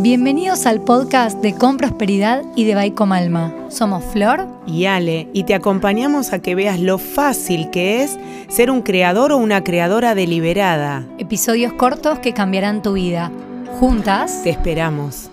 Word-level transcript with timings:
Bienvenidos 0.00 0.66
al 0.66 0.80
podcast 0.80 1.38
de 1.38 1.56
Con 1.56 1.76
Prosperidad 1.76 2.44
y 2.54 2.62
de 2.62 2.76
Baico 2.76 3.02
Alma. 3.12 3.52
Somos 3.68 4.04
Flor 4.04 4.46
y 4.64 4.84
Ale 4.84 5.28
y 5.32 5.42
te 5.42 5.56
acompañamos 5.56 6.32
a 6.32 6.38
que 6.40 6.54
veas 6.54 6.78
lo 6.78 6.98
fácil 6.98 7.68
que 7.70 8.04
es 8.04 8.16
ser 8.48 8.70
un 8.70 8.82
creador 8.82 9.32
o 9.32 9.38
una 9.38 9.64
creadora 9.64 10.14
deliberada. 10.14 11.04
Episodios 11.18 11.72
cortos 11.72 12.20
que 12.20 12.32
cambiarán 12.32 12.80
tu 12.80 12.92
vida. 12.92 13.32
Juntas 13.80 14.44
te 14.44 14.50
esperamos. 14.50 15.30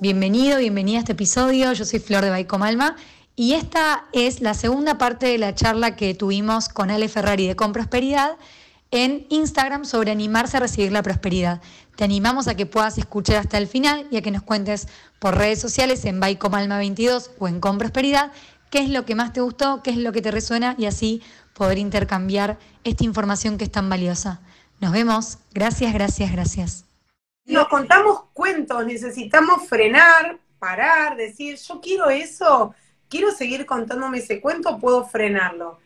Bienvenido, 0.00 0.60
bienvenida 0.60 0.96
a 0.96 1.00
este 1.00 1.12
episodio. 1.12 1.70
Yo 1.74 1.84
soy 1.84 1.98
Flor 1.98 2.24
de 2.24 2.30
Baico 2.30 2.56
Alma 2.56 2.96
y 3.36 3.52
esta 3.52 4.06
es 4.14 4.40
la 4.40 4.54
segunda 4.54 4.96
parte 4.96 5.26
de 5.26 5.36
la 5.36 5.54
charla 5.54 5.94
que 5.94 6.14
tuvimos 6.14 6.70
con 6.70 6.90
Ale 6.90 7.10
Ferrari 7.10 7.46
de 7.48 7.54
Con 7.54 7.74
Prosperidad 7.74 8.38
en 8.94 9.26
Instagram 9.28 9.84
sobre 9.84 10.12
animarse 10.12 10.56
a 10.56 10.60
recibir 10.60 10.92
la 10.92 11.02
prosperidad. 11.02 11.60
Te 11.96 12.04
animamos 12.04 12.46
a 12.46 12.54
que 12.54 12.64
puedas 12.64 12.96
escuchar 12.96 13.36
hasta 13.36 13.58
el 13.58 13.66
final 13.66 14.06
y 14.10 14.16
a 14.16 14.22
que 14.22 14.30
nos 14.30 14.42
cuentes 14.42 14.86
por 15.18 15.36
redes 15.36 15.60
sociales 15.60 16.04
en 16.04 16.20
Baicomalma22 16.20 17.30
o 17.38 17.48
en 17.48 17.58
Con 17.58 17.78
Prosperidad 17.78 18.30
qué 18.70 18.80
es 18.80 18.88
lo 18.88 19.04
que 19.04 19.14
más 19.14 19.32
te 19.32 19.40
gustó, 19.40 19.82
qué 19.82 19.90
es 19.90 19.96
lo 19.96 20.12
que 20.12 20.22
te 20.22 20.30
resuena 20.30 20.74
y 20.78 20.86
así 20.86 21.22
poder 21.54 21.78
intercambiar 21.78 22.58
esta 22.82 23.04
información 23.04 23.58
que 23.58 23.64
es 23.64 23.70
tan 23.70 23.88
valiosa. 23.88 24.40
Nos 24.80 24.92
vemos. 24.92 25.38
Gracias, 25.52 25.92
gracias, 25.92 26.32
gracias. 26.32 26.84
Nos 27.44 27.68
contamos 27.68 28.24
cuentos, 28.32 28.84
necesitamos 28.86 29.68
frenar, 29.68 30.38
parar, 30.58 31.16
decir, 31.16 31.56
yo 31.56 31.80
quiero 31.80 32.10
eso, 32.10 32.74
quiero 33.08 33.30
seguir 33.30 33.66
contándome 33.66 34.18
ese 34.18 34.40
cuento, 34.40 34.78
puedo 34.78 35.04
frenarlo. 35.04 35.78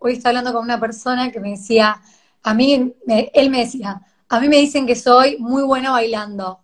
Hoy 0.00 0.12
está 0.12 0.28
hablando 0.28 0.52
con 0.52 0.62
una 0.62 0.78
persona 0.78 1.32
que 1.32 1.40
me 1.40 1.52
decía, 1.52 2.02
a 2.42 2.52
mí, 2.52 2.94
él 3.06 3.50
me 3.50 3.58
decía, 3.60 4.02
a 4.28 4.40
mí 4.40 4.48
me 4.48 4.58
dicen 4.58 4.86
que 4.86 4.94
soy 4.94 5.38
muy 5.38 5.62
bueno 5.62 5.92
bailando. 5.92 6.60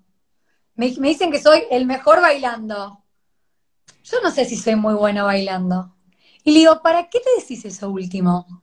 Me, 0.76 0.90
dicen 0.90 1.32
que 1.32 1.40
soy 1.40 1.62
el 1.70 1.86
mejor 1.86 2.20
bailando. 2.20 3.02
Yo 4.04 4.20
no 4.22 4.30
sé 4.30 4.44
si 4.44 4.56
soy 4.56 4.76
muy 4.76 4.92
bueno 4.92 5.24
bailando. 5.24 5.94
Y 6.42 6.52
le 6.52 6.58
digo, 6.58 6.82
¿para 6.82 7.08
qué 7.08 7.20
te 7.20 7.40
decís 7.40 7.64
eso 7.64 7.88
último? 7.88 8.62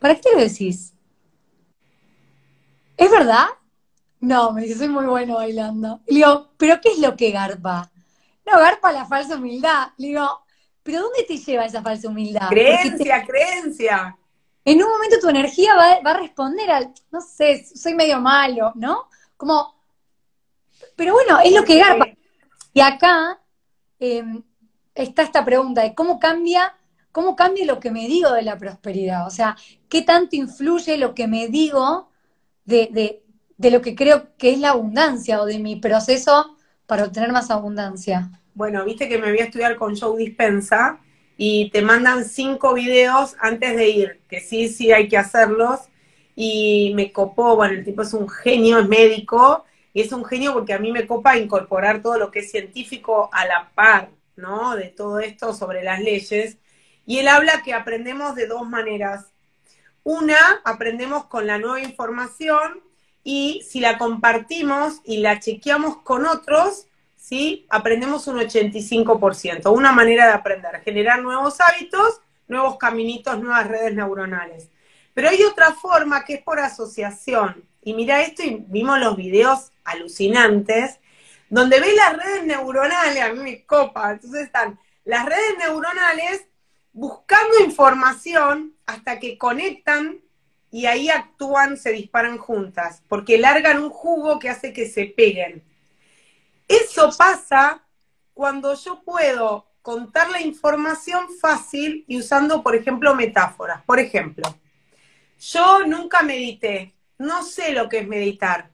¿Para 0.00 0.16
qué 0.16 0.20
te 0.20 0.32
lo 0.34 0.40
decís? 0.40 0.92
¿Es 2.98 3.10
verdad? 3.10 3.46
No, 4.20 4.52
me 4.52 4.62
dice, 4.62 4.76
soy 4.76 4.88
muy 4.88 5.06
bueno 5.06 5.36
bailando. 5.36 6.02
Y 6.06 6.12
le 6.12 6.18
digo, 6.18 6.50
¿pero 6.58 6.78
qué 6.82 6.90
es 6.90 6.98
lo 6.98 7.16
que 7.16 7.30
garpa? 7.30 7.90
No, 8.44 8.58
garpa 8.58 8.92
la 8.92 9.06
falsa 9.06 9.36
humildad. 9.36 9.92
Le 9.96 10.08
digo, 10.08 10.43
pero 10.84 11.00
¿dónde 11.00 11.24
te 11.24 11.38
lleva 11.38 11.64
esa 11.64 11.82
falsa 11.82 12.08
humildad? 12.08 12.48
Creencia, 12.50 13.24
creencia. 13.26 14.16
En 14.64 14.82
un 14.82 14.88
momento 14.88 15.16
tu 15.18 15.28
energía 15.30 15.74
va, 15.74 16.10
a 16.10 16.16
responder 16.18 16.70
al, 16.70 16.92
no 17.10 17.20
sé, 17.22 17.64
soy 17.74 17.94
medio 17.94 18.20
malo, 18.20 18.72
¿no? 18.76 19.08
Como, 19.36 19.74
pero 20.94 21.14
bueno, 21.14 21.40
es 21.40 21.52
lo 21.52 21.64
que 21.64 21.78
garpa. 21.78 22.06
Y 22.74 22.80
acá 22.80 23.40
em, 23.98 24.42
está 24.94 25.22
esta 25.22 25.44
pregunta 25.44 25.82
de 25.82 25.94
cómo 25.94 26.18
cambia, 26.18 26.76
cómo 27.12 27.34
cambia 27.34 27.64
lo 27.64 27.80
que 27.80 27.90
me 27.90 28.06
digo 28.06 28.32
de 28.32 28.42
la 28.42 28.58
prosperidad. 28.58 29.26
O 29.26 29.30
sea, 29.30 29.56
¿qué 29.88 30.02
tanto 30.02 30.36
influye 30.36 30.98
lo 30.98 31.14
que 31.14 31.26
me 31.26 31.48
digo 31.48 32.10
de, 32.66 33.22
de 33.56 33.70
lo 33.70 33.80
que 33.80 33.94
creo 33.94 34.36
que 34.36 34.52
es 34.52 34.58
la 34.58 34.70
abundancia 34.70 35.40
o 35.40 35.46
de 35.46 35.58
mi 35.58 35.76
proceso 35.76 36.56
para 36.86 37.04
obtener 37.04 37.32
más 37.32 37.50
abundancia? 37.50 38.30
Bueno, 38.54 38.84
viste 38.84 39.08
que 39.08 39.18
me 39.18 39.30
voy 39.30 39.40
a 39.40 39.44
estudiar 39.44 39.76
con 39.76 39.96
Joe 39.96 40.18
Dispensa 40.18 41.00
y 41.36 41.70
te 41.70 41.82
mandan 41.82 42.24
cinco 42.24 42.74
videos 42.74 43.36
antes 43.40 43.76
de 43.76 43.88
ir, 43.88 44.20
que 44.28 44.40
sí, 44.40 44.68
sí 44.68 44.92
hay 44.92 45.08
que 45.08 45.18
hacerlos. 45.18 45.80
Y 46.36 46.92
me 46.94 47.12
copó, 47.12 47.56
bueno, 47.56 47.74
el 47.74 47.84
tipo 47.84 48.02
es 48.02 48.12
un 48.12 48.28
genio, 48.28 48.80
es 48.80 48.88
médico, 48.88 49.64
y 49.92 50.00
es 50.00 50.12
un 50.12 50.24
genio 50.24 50.52
porque 50.52 50.72
a 50.72 50.78
mí 50.78 50.90
me 50.92 51.06
copa 51.06 51.36
incorporar 51.36 52.02
todo 52.02 52.18
lo 52.18 52.30
que 52.30 52.40
es 52.40 52.50
científico 52.50 53.30
a 53.32 53.46
la 53.46 53.70
par, 53.74 54.10
¿no? 54.36 54.74
De 54.74 54.88
todo 54.88 55.20
esto 55.20 55.52
sobre 55.54 55.84
las 55.84 56.00
leyes. 56.00 56.58
Y 57.06 57.18
él 57.18 57.28
habla 57.28 57.62
que 57.62 57.74
aprendemos 57.74 58.34
de 58.34 58.46
dos 58.46 58.68
maneras. 58.68 59.26
Una, 60.02 60.36
aprendemos 60.64 61.26
con 61.26 61.46
la 61.46 61.58
nueva 61.58 61.80
información 61.80 62.82
y 63.22 63.62
si 63.68 63.80
la 63.80 63.96
compartimos 63.98 65.00
y 65.04 65.18
la 65.18 65.40
chequeamos 65.40 65.98
con 65.98 66.26
otros, 66.26 66.86
¿sí? 67.24 67.66
Aprendemos 67.70 68.26
un 68.26 68.36
85%. 68.36 69.72
Una 69.72 69.92
manera 69.92 70.26
de 70.26 70.32
aprender, 70.32 70.82
generar 70.82 71.22
nuevos 71.22 71.58
hábitos, 71.60 72.20
nuevos 72.48 72.76
caminitos, 72.76 73.40
nuevas 73.40 73.66
redes 73.66 73.94
neuronales. 73.94 74.68
Pero 75.14 75.30
hay 75.30 75.42
otra 75.42 75.72
forma 75.72 76.24
que 76.24 76.34
es 76.34 76.42
por 76.42 76.60
asociación. 76.60 77.64
Y 77.82 77.94
mira 77.94 78.20
esto 78.20 78.42
y 78.42 78.62
vimos 78.68 79.00
los 79.00 79.16
videos 79.16 79.72
alucinantes, 79.84 81.00
donde 81.48 81.80
ves 81.80 81.94
las 81.94 82.16
redes 82.16 82.44
neuronales, 82.44 83.22
a 83.22 83.32
mí 83.32 83.40
me 83.40 83.64
copa, 83.64 84.12
entonces 84.12 84.42
están 84.42 84.78
las 85.04 85.24
redes 85.24 85.58
neuronales 85.58 86.46
buscando 86.92 87.60
información 87.60 88.74
hasta 88.86 89.18
que 89.18 89.38
conectan 89.38 90.20
y 90.70 90.86
ahí 90.86 91.08
actúan, 91.08 91.76
se 91.76 91.92
disparan 91.92 92.36
juntas, 92.36 93.02
porque 93.08 93.38
largan 93.38 93.82
un 93.82 93.90
jugo 93.90 94.38
que 94.38 94.48
hace 94.48 94.72
que 94.72 94.88
se 94.88 95.06
peguen. 95.06 95.62
Eso 96.68 97.10
pasa 97.16 97.82
cuando 98.32 98.74
yo 98.74 99.02
puedo 99.02 99.66
contar 99.82 100.30
la 100.30 100.40
información 100.40 101.26
fácil 101.40 102.04
y 102.08 102.18
usando, 102.18 102.62
por 102.62 102.74
ejemplo, 102.74 103.14
metáforas. 103.14 103.82
Por 103.84 104.00
ejemplo, 104.00 104.44
yo 105.38 105.86
nunca 105.86 106.22
medité, 106.22 106.94
no 107.18 107.42
sé 107.42 107.72
lo 107.72 107.88
que 107.88 107.98
es 107.98 108.08
meditar, 108.08 108.70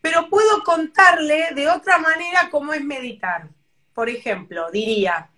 pero 0.00 0.28
puedo 0.28 0.62
contarle 0.62 1.54
de 1.54 1.68
otra 1.68 1.98
manera 1.98 2.50
cómo 2.50 2.74
es 2.74 2.84
meditar. 2.84 3.48
Por 3.94 4.10
ejemplo, 4.10 4.70
diría, 4.70 5.30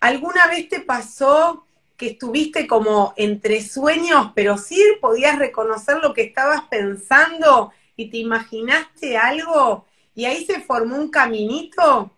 ¿alguna 0.00 0.46
vez 0.46 0.68
te 0.68 0.80
pasó 0.80 1.66
que 1.96 2.08
estuviste 2.08 2.66
como 2.66 3.12
entre 3.16 3.62
sueños, 3.62 4.32
pero 4.34 4.56
sí 4.56 4.82
podías 5.00 5.38
reconocer 5.38 5.98
lo 5.98 6.14
que 6.14 6.22
estabas 6.22 6.62
pensando 6.62 7.72
y 7.96 8.10
te 8.10 8.16
imaginaste 8.16 9.16
algo 9.16 9.84
y 10.14 10.24
ahí 10.24 10.44
se 10.44 10.60
formó 10.60 10.96
un 10.96 11.10
caminito. 11.10 12.10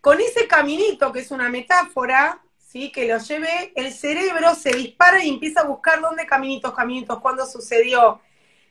Con 0.00 0.20
ese 0.20 0.48
caminito, 0.48 1.12
que 1.12 1.20
es 1.20 1.30
una 1.30 1.48
metáfora, 1.48 2.42
¿sí? 2.58 2.90
que 2.90 3.06
lo 3.06 3.18
lleve, 3.18 3.72
el 3.76 3.92
cerebro 3.92 4.54
se 4.54 4.70
dispara 4.70 5.24
y 5.24 5.28
empieza 5.28 5.60
a 5.60 5.66
buscar 5.66 6.00
dónde 6.00 6.26
caminitos, 6.26 6.74
caminitos, 6.74 7.20
cuándo 7.20 7.46
sucedió. 7.46 8.20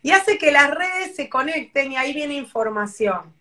Y 0.02 0.12
hace 0.12 0.38
que 0.38 0.52
las 0.52 0.72
redes 0.72 1.16
se 1.16 1.30
conecten 1.30 1.94
y 1.94 1.98
ahí 1.98 2.14
viene 2.14 2.34
información. 2.34 3.34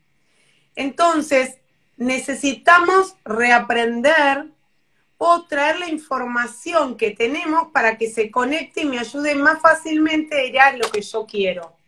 Entonces, 0.76 1.58
necesitamos 1.96 3.16
reaprender 3.24 4.46
o 5.18 5.42
traer 5.42 5.80
la 5.80 5.88
información 5.88 6.96
que 6.96 7.10
tenemos 7.10 7.68
para 7.72 7.98
que 7.98 8.08
se 8.08 8.30
conecte 8.30 8.82
y 8.82 8.86
me 8.86 8.98
ayude 8.98 9.34
más 9.34 9.60
fácilmente 9.60 10.34
a 10.36 10.44
ir 10.44 10.58
a 10.60 10.76
lo 10.76 10.90
que 10.90 11.02
yo 11.02 11.26
quiero. 11.26 11.79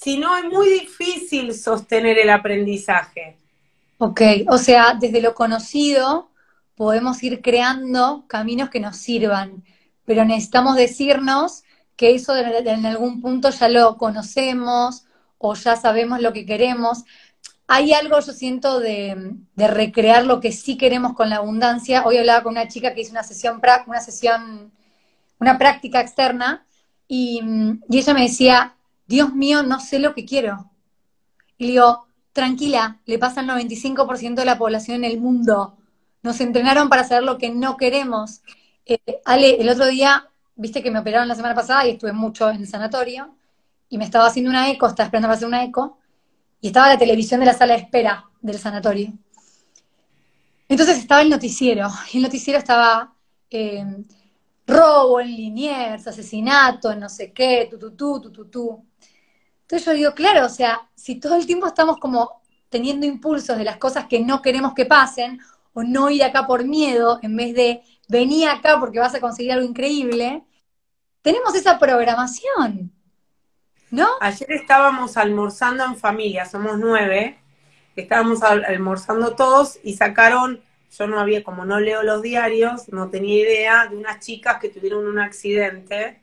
Si 0.00 0.16
no, 0.16 0.34
es 0.36 0.44
muy 0.44 0.68
difícil 0.70 1.54
sostener 1.54 2.18
el 2.18 2.30
aprendizaje. 2.30 3.36
Ok, 3.98 4.22
o 4.48 4.56
sea, 4.56 4.94
desde 4.98 5.20
lo 5.20 5.34
conocido 5.34 6.30
podemos 6.74 7.22
ir 7.22 7.42
creando 7.42 8.24
caminos 8.26 8.70
que 8.70 8.80
nos 8.80 8.96
sirvan, 8.96 9.62
pero 10.06 10.24
necesitamos 10.24 10.76
decirnos 10.76 11.64
que 11.96 12.14
eso 12.14 12.34
en 12.34 12.86
algún 12.86 13.20
punto 13.20 13.50
ya 13.50 13.68
lo 13.68 13.98
conocemos 13.98 15.04
o 15.36 15.54
ya 15.54 15.76
sabemos 15.76 16.22
lo 16.22 16.32
que 16.32 16.46
queremos. 16.46 17.04
Hay 17.66 17.92
algo, 17.92 18.18
yo 18.20 18.32
siento, 18.32 18.80
de, 18.80 19.34
recrear 19.54 20.24
lo 20.24 20.40
que 20.40 20.52
sí 20.52 20.78
queremos 20.78 21.12
con 21.12 21.28
la 21.28 21.36
abundancia. 21.36 22.06
Hoy 22.06 22.16
hablaba 22.16 22.42
con 22.42 22.52
una 22.52 22.68
chica 22.68 22.94
que 22.94 23.02
hizo 23.02 23.10
una 23.10 23.22
sesión, 23.22 23.60
una 23.86 24.00
sesión, 24.00 24.72
una 25.38 25.58
práctica 25.58 26.00
externa, 26.00 26.64
y, 27.06 27.42
y 27.90 27.98
ella 27.98 28.14
me 28.14 28.22
decía, 28.22 28.76
Dios 29.10 29.34
mío, 29.34 29.64
no 29.64 29.80
sé 29.80 29.98
lo 29.98 30.14
que 30.14 30.24
quiero. 30.24 30.70
Y 31.58 31.64
le 31.64 31.70
digo, 31.72 32.06
tranquila, 32.32 33.00
le 33.06 33.18
pasa 33.18 33.40
al 33.40 33.48
95% 33.48 34.36
de 34.36 34.44
la 34.44 34.56
población 34.56 34.98
en 34.98 35.10
el 35.10 35.20
mundo. 35.20 35.76
Nos 36.22 36.40
entrenaron 36.40 36.88
para 36.88 37.02
saber 37.02 37.24
lo 37.24 37.36
que 37.36 37.50
no 37.50 37.76
queremos. 37.76 38.42
Eh, 38.86 39.20
Ale, 39.24 39.60
el 39.60 39.68
otro 39.68 39.86
día, 39.86 40.28
viste 40.54 40.80
que 40.80 40.92
me 40.92 41.00
operaron 41.00 41.26
la 41.26 41.34
semana 41.34 41.56
pasada 41.56 41.84
y 41.88 41.90
estuve 41.90 42.12
mucho 42.12 42.50
en 42.50 42.58
el 42.58 42.68
sanatorio 42.68 43.34
y 43.88 43.98
me 43.98 44.04
estaba 44.04 44.28
haciendo 44.28 44.48
una 44.48 44.70
eco, 44.70 44.86
estaba 44.86 45.06
esperando 45.06 45.26
para 45.26 45.36
hacer 45.36 45.48
una 45.48 45.64
eco 45.64 45.98
y 46.60 46.68
estaba 46.68 46.86
la 46.86 46.98
televisión 46.98 47.40
de 47.40 47.46
la 47.46 47.54
sala 47.54 47.74
de 47.74 47.80
espera 47.80 48.26
del 48.40 48.60
sanatorio. 48.60 49.12
Entonces 50.68 50.98
estaba 50.98 51.22
el 51.22 51.30
noticiero 51.30 51.88
y 52.12 52.18
el 52.18 52.22
noticiero 52.22 52.60
estaba 52.60 53.12
eh, 53.50 53.84
robo 54.70 55.20
en 55.20 55.28
Liniers, 55.28 56.06
asesinato, 56.06 56.94
no 56.94 57.08
sé 57.08 57.32
qué, 57.32 57.68
tututú, 57.70 58.20
tututú. 58.20 58.84
Entonces 59.62 59.86
yo 59.86 59.92
digo, 59.92 60.14
claro, 60.14 60.46
o 60.46 60.48
sea, 60.48 60.88
si 60.94 61.16
todo 61.16 61.36
el 61.36 61.46
tiempo 61.46 61.66
estamos 61.66 61.98
como 61.98 62.40
teniendo 62.68 63.06
impulsos 63.06 63.58
de 63.58 63.64
las 63.64 63.76
cosas 63.76 64.06
que 64.06 64.20
no 64.20 64.40
queremos 64.42 64.74
que 64.74 64.86
pasen, 64.86 65.40
o 65.72 65.82
no 65.82 66.10
ir 66.10 66.24
acá 66.24 66.46
por 66.46 66.64
miedo, 66.64 67.18
en 67.22 67.36
vez 67.36 67.54
de 67.54 67.82
venir 68.08 68.48
acá 68.48 68.78
porque 68.80 68.98
vas 68.98 69.14
a 69.14 69.20
conseguir 69.20 69.52
algo 69.52 69.66
increíble, 69.66 70.44
tenemos 71.22 71.54
esa 71.54 71.78
programación. 71.78 72.92
¿No? 73.90 74.08
Ayer 74.20 74.52
estábamos 74.52 75.16
almorzando 75.16 75.84
en 75.84 75.96
familia, 75.96 76.44
somos 76.44 76.78
nueve, 76.78 77.38
estábamos 77.96 78.42
almorzando 78.42 79.34
todos 79.34 79.78
y 79.82 79.94
sacaron, 79.94 80.62
yo 80.96 81.06
no 81.06 81.20
había, 81.20 81.44
como 81.44 81.64
no 81.64 81.80
leo 81.80 82.02
los 82.02 82.22
diarios, 82.22 82.88
no 82.88 83.10
tenía 83.10 83.42
idea 83.42 83.86
de 83.86 83.96
unas 83.96 84.20
chicas 84.20 84.58
que 84.60 84.68
tuvieron 84.68 85.06
un 85.06 85.18
accidente 85.18 86.20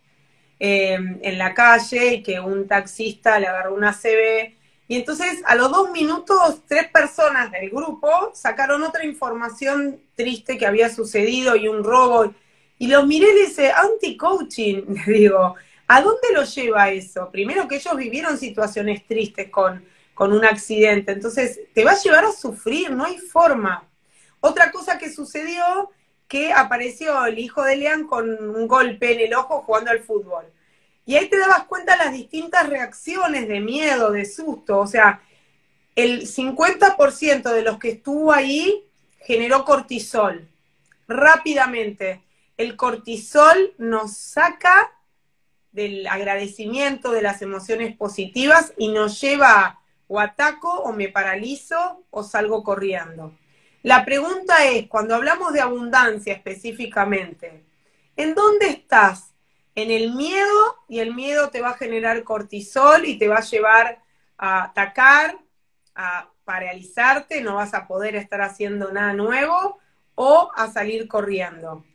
eh, 0.59 0.97
en 1.21 1.37
la 1.37 1.53
calle 1.53 2.15
y 2.15 2.23
que 2.23 2.39
un 2.39 2.67
taxista 2.67 3.39
le 3.39 3.47
agarró 3.47 3.73
una 3.73 3.93
CB. 3.93 4.55
Y 4.89 4.95
entonces 4.95 5.41
a 5.45 5.55
los 5.55 5.71
dos 5.71 5.91
minutos, 5.91 6.61
tres 6.67 6.87
personas 6.89 7.51
del 7.51 7.69
grupo 7.69 8.31
sacaron 8.33 8.83
otra 8.83 9.05
información 9.05 9.99
triste 10.15 10.57
que 10.57 10.65
había 10.65 10.89
sucedido 10.89 11.55
y 11.55 11.67
un 11.67 11.83
robo. 11.83 12.33
Y 12.79 12.87
los 12.87 13.05
miré 13.07 13.31
y 13.31 13.35
le 13.35 13.45
dice, 13.47 13.71
anti-coaching, 13.71 14.83
le 15.07 15.13
digo, 15.13 15.55
¿a 15.87 16.01
dónde 16.01 16.27
lo 16.33 16.43
lleva 16.43 16.89
eso? 16.91 17.29
Primero 17.31 17.67
que 17.67 17.75
ellos 17.77 17.95
vivieron 17.95 18.37
situaciones 18.37 19.05
tristes 19.05 19.49
con, 19.49 19.83
con 20.13 20.33
un 20.33 20.45
accidente, 20.45 21.11
entonces 21.11 21.59
te 21.73 21.83
va 21.85 21.91
a 21.91 22.01
llevar 22.01 22.25
a 22.25 22.31
sufrir, 22.31 22.91
no 22.91 23.05
hay 23.05 23.17
forma. 23.17 23.87
Otra 24.39 24.71
cosa 24.71 24.97
que 24.97 25.11
sucedió 25.11 25.91
que 26.27 26.51
apareció 26.51 27.25
el 27.25 27.39
hijo 27.39 27.63
de 27.63 27.77
Lean 27.77 28.05
con 28.05 28.29
un 28.29 28.67
golpe 28.67 29.13
en 29.13 29.21
el 29.21 29.33
ojo 29.33 29.61
jugando 29.61 29.91
al 29.91 29.99
fútbol. 30.01 30.45
Y 31.05 31.15
ahí 31.15 31.29
te 31.29 31.39
dabas 31.39 31.63
cuenta 31.63 31.95
las 31.95 32.11
distintas 32.11 32.67
reacciones 32.67 33.47
de 33.47 33.61
miedo, 33.61 34.11
de 34.11 34.25
susto. 34.25 34.79
O 34.79 34.87
sea, 34.87 35.21
el 35.95 36.27
50% 36.27 37.51
de 37.53 37.61
los 37.61 37.79
que 37.79 37.91
estuvo 37.91 38.33
ahí 38.33 38.85
generó 39.21 39.63
cortisol. 39.63 40.47
Rápidamente. 41.07 42.23
El 42.57 42.75
cortisol 42.75 43.73
nos 43.77 44.17
saca 44.17 44.91
del 45.71 46.07
agradecimiento, 46.07 47.11
de 47.11 47.21
las 47.21 47.41
emociones 47.41 47.95
positivas 47.95 48.73
y 48.77 48.89
nos 48.89 49.21
lleva 49.21 49.79
o 50.07 50.19
ataco 50.19 50.69
o 50.81 50.91
me 50.91 51.07
paralizo 51.07 52.03
o 52.09 52.23
salgo 52.23 52.63
corriendo. 52.63 53.33
La 53.83 54.03
pregunta 54.03 54.65
es, 54.65 54.87
cuando 54.87 55.15
hablamos 55.15 55.53
de 55.53 55.61
abundancia 55.61 56.33
específicamente, 56.33 57.63
¿en 58.15 58.35
dónde 58.35 58.67
estás? 58.67 59.33
En 59.75 59.91
el 59.91 60.13
miedo 60.13 60.77
y 60.87 60.99
el 60.99 61.13
miedo 61.13 61.49
te 61.49 61.61
va 61.61 61.69
a 61.69 61.77
generar 61.77 62.23
cortisol 62.23 63.05
y 63.05 63.17
te 63.17 63.27
va 63.27 63.37
a 63.37 63.41
llevar 63.41 64.01
a 64.37 64.63
atacar, 64.63 65.37
a 65.95 66.29
paralizarte, 66.43 67.41
no 67.41 67.55
vas 67.55 67.73
a 67.73 67.87
poder 67.87 68.15
estar 68.15 68.41
haciendo 68.41 68.91
nada 68.91 69.13
nuevo 69.13 69.79
o 70.15 70.51
a 70.55 70.71
salir 70.71 71.07
corriendo. 71.07 71.85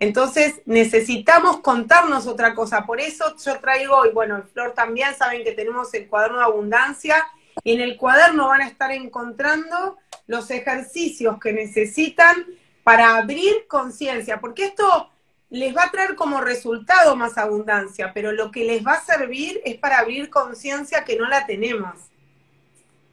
Entonces 0.00 0.60
necesitamos 0.66 1.60
contarnos 1.60 2.26
otra 2.26 2.54
cosa. 2.54 2.84
Por 2.84 3.00
eso 3.00 3.36
yo 3.36 3.60
traigo, 3.60 4.04
y 4.06 4.10
bueno, 4.10 4.42
Flor 4.52 4.72
también, 4.72 5.14
saben 5.14 5.44
que 5.44 5.52
tenemos 5.52 5.94
el 5.94 6.08
cuaderno 6.08 6.38
de 6.38 6.44
abundancia, 6.44 7.24
y 7.62 7.74
en 7.74 7.80
el 7.80 7.96
cuaderno 7.96 8.48
van 8.48 8.62
a 8.62 8.66
estar 8.66 8.90
encontrando 8.90 9.96
los 10.26 10.50
ejercicios 10.50 11.38
que 11.38 11.52
necesitan 11.52 12.44
para 12.82 13.16
abrir 13.16 13.66
conciencia, 13.68 14.40
porque 14.40 14.66
esto 14.66 15.10
les 15.50 15.74
va 15.74 15.84
a 15.84 15.90
traer 15.90 16.16
como 16.16 16.40
resultado 16.40 17.16
más 17.16 17.38
abundancia, 17.38 18.12
pero 18.12 18.32
lo 18.32 18.50
que 18.50 18.64
les 18.64 18.84
va 18.84 18.94
a 18.94 19.04
servir 19.04 19.60
es 19.64 19.76
para 19.76 19.98
abrir 19.98 20.30
conciencia 20.30 21.04
que 21.04 21.16
no 21.16 21.28
la 21.28 21.46
tenemos. 21.46 21.94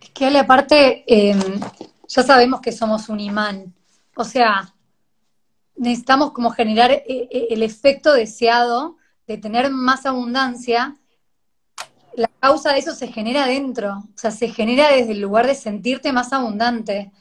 Es 0.02 0.10
que 0.10 0.38
aparte, 0.38 1.04
em, 1.08 1.60
ya 2.08 2.24
sabemos 2.24 2.62
que 2.62 2.72
somos 2.72 3.10
un 3.10 3.20
imán, 3.20 3.74
o 4.16 4.24
sea, 4.24 4.74
necesitamos 5.76 6.32
como 6.32 6.50
generar 6.52 6.92
eh, 6.92 7.06
eh, 7.08 7.48
el 7.52 7.64
efecto 7.64 8.14
deseado 8.14 8.98
de 9.28 9.38
tener 9.38 9.70
más 9.70 10.06
abundancia 10.06 10.98
causa 12.42 12.74
de 12.74 12.80
eso 12.80 12.94
se 12.96 13.08
genera 13.08 13.46
dentro, 13.46 14.00
o 14.00 14.18
sea, 14.18 14.32
se 14.32 14.50
genera 14.50 14.90
desde 14.90 15.12
el 15.12 15.22
lugar 15.22 15.46
de 15.46 15.54
sentirte 15.54 16.12
más 16.12 16.34
abundante. 16.34 17.12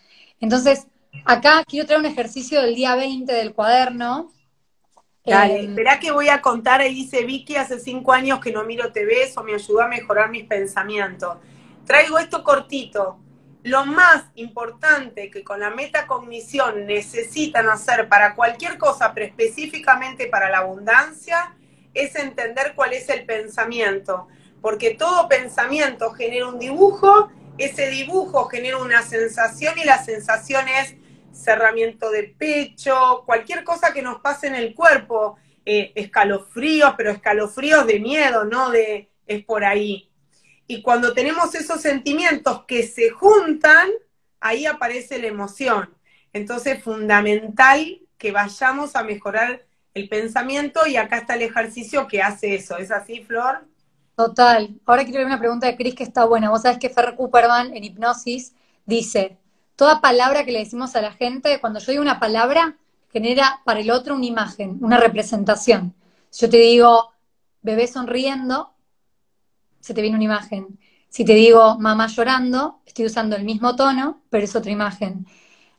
Entonces, 0.40 0.86
acá 1.26 1.62
quiero 1.66 1.86
traer 1.86 2.00
un 2.00 2.06
ejercicio 2.06 2.62
del 2.62 2.74
día 2.74 2.96
20 2.96 3.30
del 3.30 3.52
cuaderno. 3.52 4.32
Dale, 5.24 5.64
eh, 5.64 5.98
que 6.00 6.10
voy 6.10 6.30
a 6.30 6.40
contar, 6.40 6.80
ahí 6.80 6.94
dice 6.94 7.24
Vicky, 7.24 7.56
hace 7.56 7.78
cinco 7.78 8.12
años 8.12 8.40
que 8.40 8.50
no 8.50 8.64
miro 8.64 8.90
TV, 8.92 9.24
eso 9.24 9.44
me 9.44 9.52
ayudó 9.52 9.82
a 9.82 9.88
mejorar 9.88 10.30
mis 10.30 10.44
pensamientos. 10.44 11.36
Traigo 11.84 12.18
esto 12.18 12.42
cortito. 12.42 13.18
Lo 13.62 13.84
más 13.84 14.24
importante 14.36 15.30
que 15.30 15.44
con 15.44 15.60
la 15.60 15.68
metacognición 15.68 16.86
necesitan 16.86 17.68
hacer 17.68 18.08
para 18.08 18.34
cualquier 18.34 18.78
cosa, 18.78 19.12
pero 19.12 19.26
específicamente 19.26 20.28
para 20.28 20.48
la 20.48 20.58
abundancia, 20.58 21.54
es 21.92 22.16
entender 22.16 22.72
cuál 22.74 22.94
es 22.94 23.10
el 23.10 23.26
pensamiento 23.26 24.28
porque 24.60 24.94
todo 24.94 25.28
pensamiento 25.28 26.10
genera 26.12 26.48
un 26.48 26.58
dibujo, 26.58 27.30
ese 27.58 27.88
dibujo 27.88 28.46
genera 28.46 28.78
una 28.78 29.02
sensación 29.02 29.78
y 29.78 29.84
la 29.84 30.02
sensación 30.02 30.66
es 30.68 30.94
cerramiento 31.32 32.10
de 32.10 32.24
pecho, 32.24 33.22
cualquier 33.24 33.64
cosa 33.64 33.92
que 33.92 34.02
nos 34.02 34.20
pase 34.20 34.46
en 34.46 34.54
el 34.54 34.74
cuerpo, 34.74 35.36
eh, 35.64 35.92
escalofríos, 35.94 36.94
pero 36.96 37.10
escalofríos 37.10 37.86
de 37.86 38.00
miedo, 38.00 38.44
no 38.44 38.70
de 38.70 39.10
es 39.26 39.44
por 39.44 39.64
ahí. 39.64 40.10
Y 40.66 40.82
cuando 40.82 41.12
tenemos 41.12 41.54
esos 41.54 41.80
sentimientos 41.80 42.64
que 42.64 42.82
se 42.82 43.10
juntan, 43.10 43.88
ahí 44.40 44.66
aparece 44.66 45.18
la 45.18 45.28
emoción. 45.28 45.94
Entonces, 46.32 46.82
fundamental 46.82 48.00
que 48.18 48.32
vayamos 48.32 48.96
a 48.96 49.02
mejorar 49.02 49.66
el 49.94 50.08
pensamiento 50.08 50.86
y 50.86 50.96
acá 50.96 51.18
está 51.18 51.34
el 51.34 51.42
ejercicio 51.42 52.06
que 52.06 52.22
hace 52.22 52.54
eso. 52.54 52.76
¿Es 52.78 52.90
así, 52.90 53.22
Flor? 53.24 53.66
Total. 54.20 54.78
Ahora 54.84 55.04
quiero 55.04 55.20
ver 55.20 55.26
una 55.28 55.38
pregunta 55.38 55.66
de 55.66 55.78
Cris 55.78 55.94
que 55.94 56.02
está 56.02 56.26
buena. 56.26 56.50
Vos 56.50 56.60
sabés 56.60 56.76
que 56.76 56.90
Fer 56.90 57.16
Cooperman 57.16 57.74
en 57.74 57.84
hipnosis 57.84 58.52
dice, 58.84 59.38
toda 59.76 60.02
palabra 60.02 60.44
que 60.44 60.52
le 60.52 60.58
decimos 60.58 60.94
a 60.94 61.00
la 61.00 61.12
gente, 61.12 61.58
cuando 61.58 61.80
yo 61.80 61.90
digo 61.90 62.02
una 62.02 62.20
palabra, 62.20 62.76
genera 63.10 63.62
para 63.64 63.80
el 63.80 63.90
otro 63.90 64.14
una 64.14 64.26
imagen, 64.26 64.76
una 64.82 64.98
representación. 64.98 65.94
Si 66.28 66.44
yo 66.44 66.50
te 66.50 66.58
digo 66.58 67.14
bebé 67.62 67.86
sonriendo, 67.86 68.74
se 69.80 69.94
te 69.94 70.02
viene 70.02 70.16
una 70.16 70.24
imagen. 70.24 70.78
Si 71.08 71.24
te 71.24 71.32
digo 71.32 71.78
mamá 71.78 72.06
llorando, 72.08 72.82
estoy 72.84 73.06
usando 73.06 73.36
el 73.36 73.44
mismo 73.44 73.74
tono, 73.74 74.20
pero 74.28 74.44
es 74.44 74.54
otra 74.54 74.70
imagen. 74.70 75.24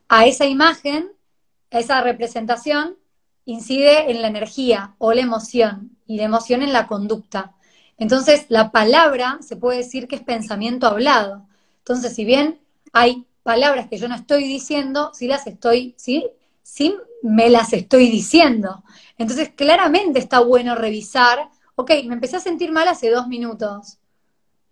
A 0.10 0.26
esa 0.26 0.48
imagen, 0.48 1.12
a 1.70 1.78
esa 1.78 2.02
representación, 2.02 2.98
incide 3.46 4.10
en 4.10 4.24
la 4.24 4.30
energía 4.30 4.96
o 4.98 5.14
la 5.14 5.22
emoción, 5.22 5.96
y 6.08 6.18
la 6.18 6.24
emoción 6.24 6.64
en 6.64 6.74
la 6.74 6.88
conducta. 6.88 7.54
Entonces, 8.02 8.48
la 8.50 8.72
palabra 8.72 9.38
se 9.42 9.58
puede 9.58 9.78
decir 9.78 10.08
que 10.08 10.16
es 10.16 10.24
pensamiento 10.24 10.88
hablado. 10.88 11.46
Entonces, 11.78 12.16
si 12.16 12.26
bien 12.26 12.60
hay 12.94 13.28
palabras 13.44 13.90
que 13.90 14.00
yo 14.00 14.08
no 14.08 14.16
estoy 14.16 14.44
diciendo, 14.46 15.12
sí 15.14 15.28
las 15.28 15.46
estoy, 15.46 15.94
sí, 15.98 16.28
sí 16.64 16.96
me 17.22 17.52
las 17.52 17.74
estoy 17.74 18.10
diciendo. 18.10 18.84
Entonces, 19.20 19.52
claramente 19.56 20.18
está 20.18 20.40
bueno 20.40 20.74
revisar, 20.74 21.48
ok, 21.76 21.92
me 22.08 22.16
empecé 22.16 22.38
a 22.38 22.40
sentir 22.40 22.72
mal 22.72 22.88
hace 22.88 23.12
dos 23.12 23.28
minutos. 23.28 24.00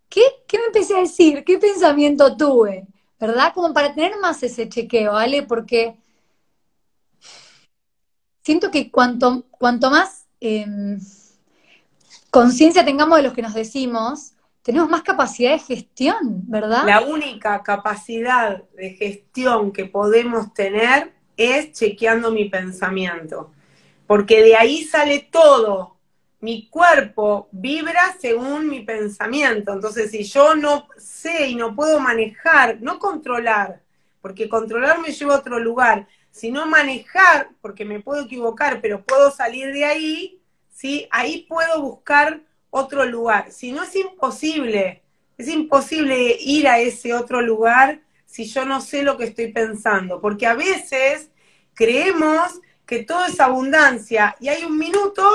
¿Qué, 0.09 0.23
¿Qué 0.47 0.57
me 0.57 0.65
empecé 0.65 0.95
a 0.95 1.01
decir? 1.01 1.43
¿Qué 1.43 1.59
pensamiento 1.59 2.35
tuve? 2.35 2.87
¿Verdad? 3.19 3.53
Como 3.53 3.71
para 3.75 3.93
tener 3.93 4.17
más 4.19 4.41
ese 4.41 4.67
chequeo, 4.67 5.11
¿vale? 5.11 5.43
Porque 5.43 5.95
siento 8.41 8.71
que 8.71 8.89
cuanto, 8.89 9.43
cuanto 9.51 9.91
más... 9.91 10.25
Em, 10.39 10.99
conciencia 12.31 12.85
tengamos 12.85 13.17
de 13.17 13.23
lo 13.23 13.33
que 13.33 13.41
nos 13.41 13.53
decimos, 13.53 14.33
tenemos 14.61 14.89
más 14.89 15.03
capacidad 15.03 15.51
de 15.51 15.59
gestión, 15.59 16.43
¿verdad? 16.47 16.85
La 16.85 17.01
única 17.01 17.63
capacidad 17.63 18.63
de 18.75 18.91
gestión 18.91 19.71
que 19.71 19.85
podemos 19.85 20.53
tener 20.53 21.13
es 21.37 21.71
chequeando 21.71 22.31
mi 22.31 22.45
pensamiento, 22.45 23.51
porque 24.05 24.43
de 24.43 24.55
ahí 24.55 24.83
sale 24.83 25.27
todo. 25.31 25.95
Mi 26.41 26.67
cuerpo 26.69 27.49
vibra 27.51 28.15
según 28.19 28.69
mi 28.69 28.81
pensamiento, 28.81 29.73
entonces 29.73 30.11
si 30.11 30.23
yo 30.23 30.55
no 30.55 30.87
sé 30.97 31.49
y 31.49 31.55
no 31.55 31.75
puedo 31.75 31.99
manejar, 31.99 32.77
no 32.81 32.97
controlar, 32.97 33.81
porque 34.21 34.47
controlar 34.47 34.99
me 35.01 35.11
lleva 35.11 35.35
a 35.35 35.39
otro 35.39 35.59
lugar, 35.59 36.07
sino 36.31 36.65
manejar, 36.65 37.49
porque 37.61 37.83
me 37.83 37.99
puedo 37.99 38.23
equivocar, 38.23 38.79
pero 38.81 39.03
puedo 39.03 39.31
salir 39.31 39.73
de 39.73 39.83
ahí, 39.83 40.38
¿sí? 40.79 41.09
Ahí 41.11 41.45
puedo 41.49 41.81
buscar 41.81 42.39
otro 42.69 43.03
lugar. 43.03 43.51
Si 43.51 43.73
no 43.73 43.83
es 43.83 43.93
imposible, 43.97 45.03
es 45.37 45.49
imposible 45.49 46.37
ir 46.39 46.69
a 46.69 46.79
ese 46.79 47.13
otro 47.13 47.41
lugar 47.41 47.99
si 48.25 48.45
yo 48.45 48.63
no 48.63 48.79
sé 48.79 49.03
lo 49.03 49.17
que 49.17 49.25
estoy 49.25 49.51
pensando, 49.51 50.21
porque 50.21 50.47
a 50.47 50.53
veces 50.53 51.31
creemos 51.73 52.61
que 52.85 53.03
todo 53.03 53.25
es 53.25 53.39
abundancia 53.41 54.37
y 54.39 54.47
hay 54.47 54.63
un 54.63 54.77
minuto 54.77 55.27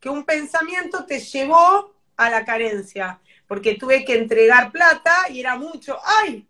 que 0.00 0.08
un 0.08 0.24
pensamiento 0.24 1.04
te 1.04 1.20
llevó 1.20 1.94
a 2.16 2.30
la 2.30 2.46
carencia, 2.46 3.20
porque 3.46 3.74
tuve 3.74 4.02
que 4.04 4.16
entregar 4.16 4.72
plata 4.72 5.12
y 5.28 5.40
era 5.40 5.56
mucho, 5.56 5.98
¡ay! 6.22 6.48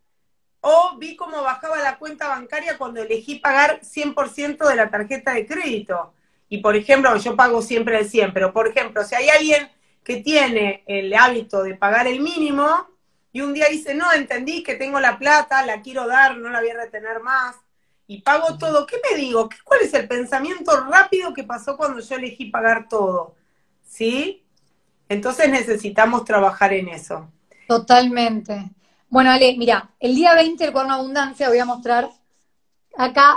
O 0.61 0.97
vi 0.99 1.17
cómo 1.17 1.43
bajaba 1.43 1.79
la 1.79 1.99
cuenta 1.99 2.29
bancaria 2.29 2.79
cuando 2.79 3.03
elegí 3.03 3.41
pagar 3.41 3.81
100% 3.83 4.69
de 4.69 4.76
la 4.76 4.88
tarjeta 4.88 5.33
de 5.33 5.47
crédito. 5.47 6.12
Y 6.49 6.59
por 6.59 6.76
ejemplo, 6.76 7.17
yo 7.17 7.37
pago 7.37 7.62
siempre 7.62 7.99
el 7.99 8.09
100, 8.09 8.33
pero 8.33 8.53
por 8.53 8.69
ejemplo, 8.69 9.05
si 9.05 9.15
hay 9.15 9.29
alguien 9.29 9.69
que 10.05 10.17
tiene 10.19 10.85
el 10.87 11.12
hábito 11.15 11.62
de 11.62 11.75
pagar 11.75 12.07
el 12.07 12.21
mínimo 12.21 12.69
y 13.33 13.41
un 13.41 13.53
día 13.53 13.67
dice, 13.71 13.95
no, 13.95 14.12
entendí 14.12 14.62
que 14.62 14.76
tengo 14.76 15.00
la 15.00 15.19
plata, 15.19 15.67
la 15.67 15.83
quiero 15.83 16.07
dar, 16.07 16.37
no 16.37 16.49
la 16.49 16.61
voy 16.61 16.71
a 16.71 16.76
retener 16.76 17.21
más 17.21 17.57
y 18.07 18.23
pago 18.23 18.57
todo. 18.59 18.87
¿Qué 18.87 18.97
me 19.11 19.19
digo? 19.19 19.49
¿Cuál 19.65 19.81
es 19.83 19.93
el 19.95 20.07
pensamiento 20.07 20.81
rápido 20.85 21.35
que 21.35 21.45
pasó 21.45 21.76
cuando 21.76 22.00
yo 22.00 22.17
elegí 22.17 22.47
pagar 22.47 22.88
todo? 22.88 23.35
¿Sí? 23.83 24.45
Entonces 25.09 25.49
necesitamos 25.50 26.25
trabajar 26.25 26.73
en 26.73 26.88
eso. 26.88 27.31
Totalmente. 27.69 28.71
Bueno, 29.09 29.31
Ale, 29.31 29.57
mira, 29.57 29.91
el 30.00 30.15
día 30.15 30.35
20 30.35 30.62
del 30.62 30.73
cuaderno 30.73 30.95
abundancia 30.95 31.49
voy 31.49 31.59
a 31.59 31.65
mostrar 31.65 32.09
acá, 32.97 33.37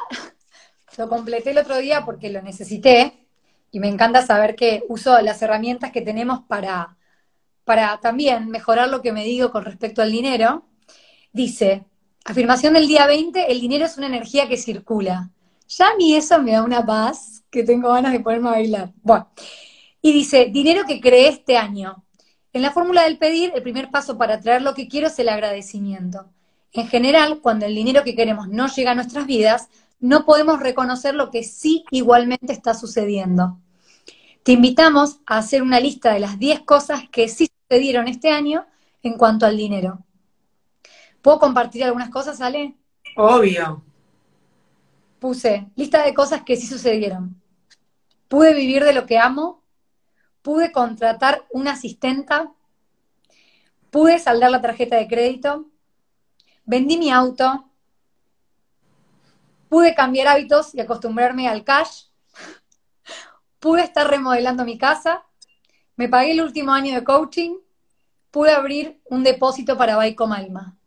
lo 1.00 1.08
completé 1.08 1.52
el 1.52 1.58
otro 1.58 1.78
día 1.78 2.04
porque 2.04 2.30
lo 2.30 2.42
necesité 2.42 3.26
y 3.72 3.80
me 3.80 3.88
encanta 3.88 4.22
saber 4.22 4.56
que 4.58 4.84
uso 4.90 5.20
las 5.22 5.42
herramientas 5.42 5.94
que 5.94 6.02
tenemos 6.02 6.42
para 6.42 6.98
para 7.64 8.00
también 8.00 8.50
mejorar 8.50 8.90
lo 8.90 9.02
que 9.02 9.14
me 9.14 9.24
digo 9.24 9.52
con 9.52 9.64
respecto 9.64 10.02
al 10.02 10.12
dinero, 10.12 10.66
dice, 11.32 11.86
afirmación 12.26 12.74
del 12.74 12.88
día 12.88 13.06
20, 13.06 13.52
el 13.52 13.62
dinero 13.62 13.86
es 13.86 13.96
una 13.96 14.08
energía 14.08 14.50
que 14.50 14.58
circula. 14.58 15.30
Ya 15.68 15.90
a 15.90 15.96
mí 15.96 16.16
eso 16.16 16.42
me 16.42 16.54
da 16.54 16.64
una 16.64 16.84
paz 16.84 17.44
que 17.52 17.64
tengo 17.64 17.94
ganas 17.94 18.12
de 18.12 18.22
ponerme 18.22 18.50
a 18.50 18.54
bailar. 18.54 18.92
Bueno, 19.04 19.30
y 20.02 20.12
dice, 20.12 20.50
dinero 20.52 20.84
que 20.88 21.00
creé 21.00 21.28
este 21.28 21.58
año. 21.58 22.04
En 22.54 22.64
la 22.64 22.72
fórmula 22.72 23.04
del 23.04 23.20
pedir, 23.20 23.52
el 23.54 23.62
primer 23.62 23.92
paso 23.92 24.18
para 24.18 24.42
traer 24.42 24.64
lo 24.64 24.74
que 24.74 24.88
quiero 24.88 25.06
es 25.06 25.20
el 25.20 25.30
agradecimiento. 25.30 26.26
En 26.74 26.88
general, 26.88 27.40
cuando 27.40 27.68
el 27.68 27.76
dinero 27.76 28.04
que 28.04 28.16
queremos 28.16 28.48
no 28.50 28.68
llega 28.68 28.92
a 28.92 28.96
nuestras 28.96 29.28
vidas, 29.28 29.70
no 30.00 30.26
podemos 30.26 30.60
reconocer 30.60 31.16
lo 31.16 31.30
que 31.30 31.44
sí 31.44 31.86
igualmente 31.92 32.54
está 32.54 32.74
sucediendo. 32.74 33.60
Te 34.44 34.54
invitamos 34.54 35.20
a 35.26 35.38
hacer 35.38 35.62
una 35.62 35.80
lista 35.80 36.14
de 36.14 36.20
las 36.20 36.40
10 36.40 36.62
cosas 36.62 37.04
que 37.12 37.28
sí 37.28 37.52
sucedieron 37.70 38.08
este 38.08 38.32
año 38.32 38.66
en 39.04 39.18
cuanto 39.18 39.46
al 39.46 39.58
dinero. 39.58 40.00
¿Puedo 41.22 41.40
compartir 41.40 41.84
algunas 41.84 42.10
cosas, 42.10 42.40
Ale? 42.42 42.76
Obvio. 43.16 43.84
Puse 45.20 45.68
lista 45.76 46.06
de 46.06 46.14
cosas 46.14 46.44
que 46.44 46.56
sí 46.56 46.66
sucedieron. 46.66 47.42
Pude 48.30 48.54
vivir 48.54 48.84
de 48.86 48.94
lo 48.94 49.06
que 49.06 49.18
amo. 49.18 49.62
Pude 50.42 50.72
contratar 50.72 51.46
una 51.52 51.74
asistenta. 51.74 52.54
Pude 53.90 54.18
saldar 54.20 54.52
la 54.52 54.62
tarjeta 54.62 54.96
de 54.96 55.08
crédito. 55.08 55.66
Vendí 56.66 56.98
mi 56.98 57.12
auto. 57.12 57.69
Pude 59.70 59.96
cambiar 59.96 60.28
hábitos 60.28 60.76
y 60.76 60.82
acostumbrarme 60.82 61.48
al 61.48 61.64
cash. 61.64 62.08
Pude 63.60 63.84
estar 63.84 64.10
remodelando 64.10 64.66
mi 64.66 64.78
casa 64.78 65.24
me 66.00 66.08
pagué 66.08 66.32
el 66.32 66.42
último 66.42 66.72
año 66.72 66.96
de 66.96 67.04
coaching, 67.04 67.58
pude 68.32 68.52
abrir 68.52 69.02
un 69.10 69.22
depósito 69.22 69.78
para 69.78 69.98
Baico 69.98 70.28
Malma. 70.28 70.78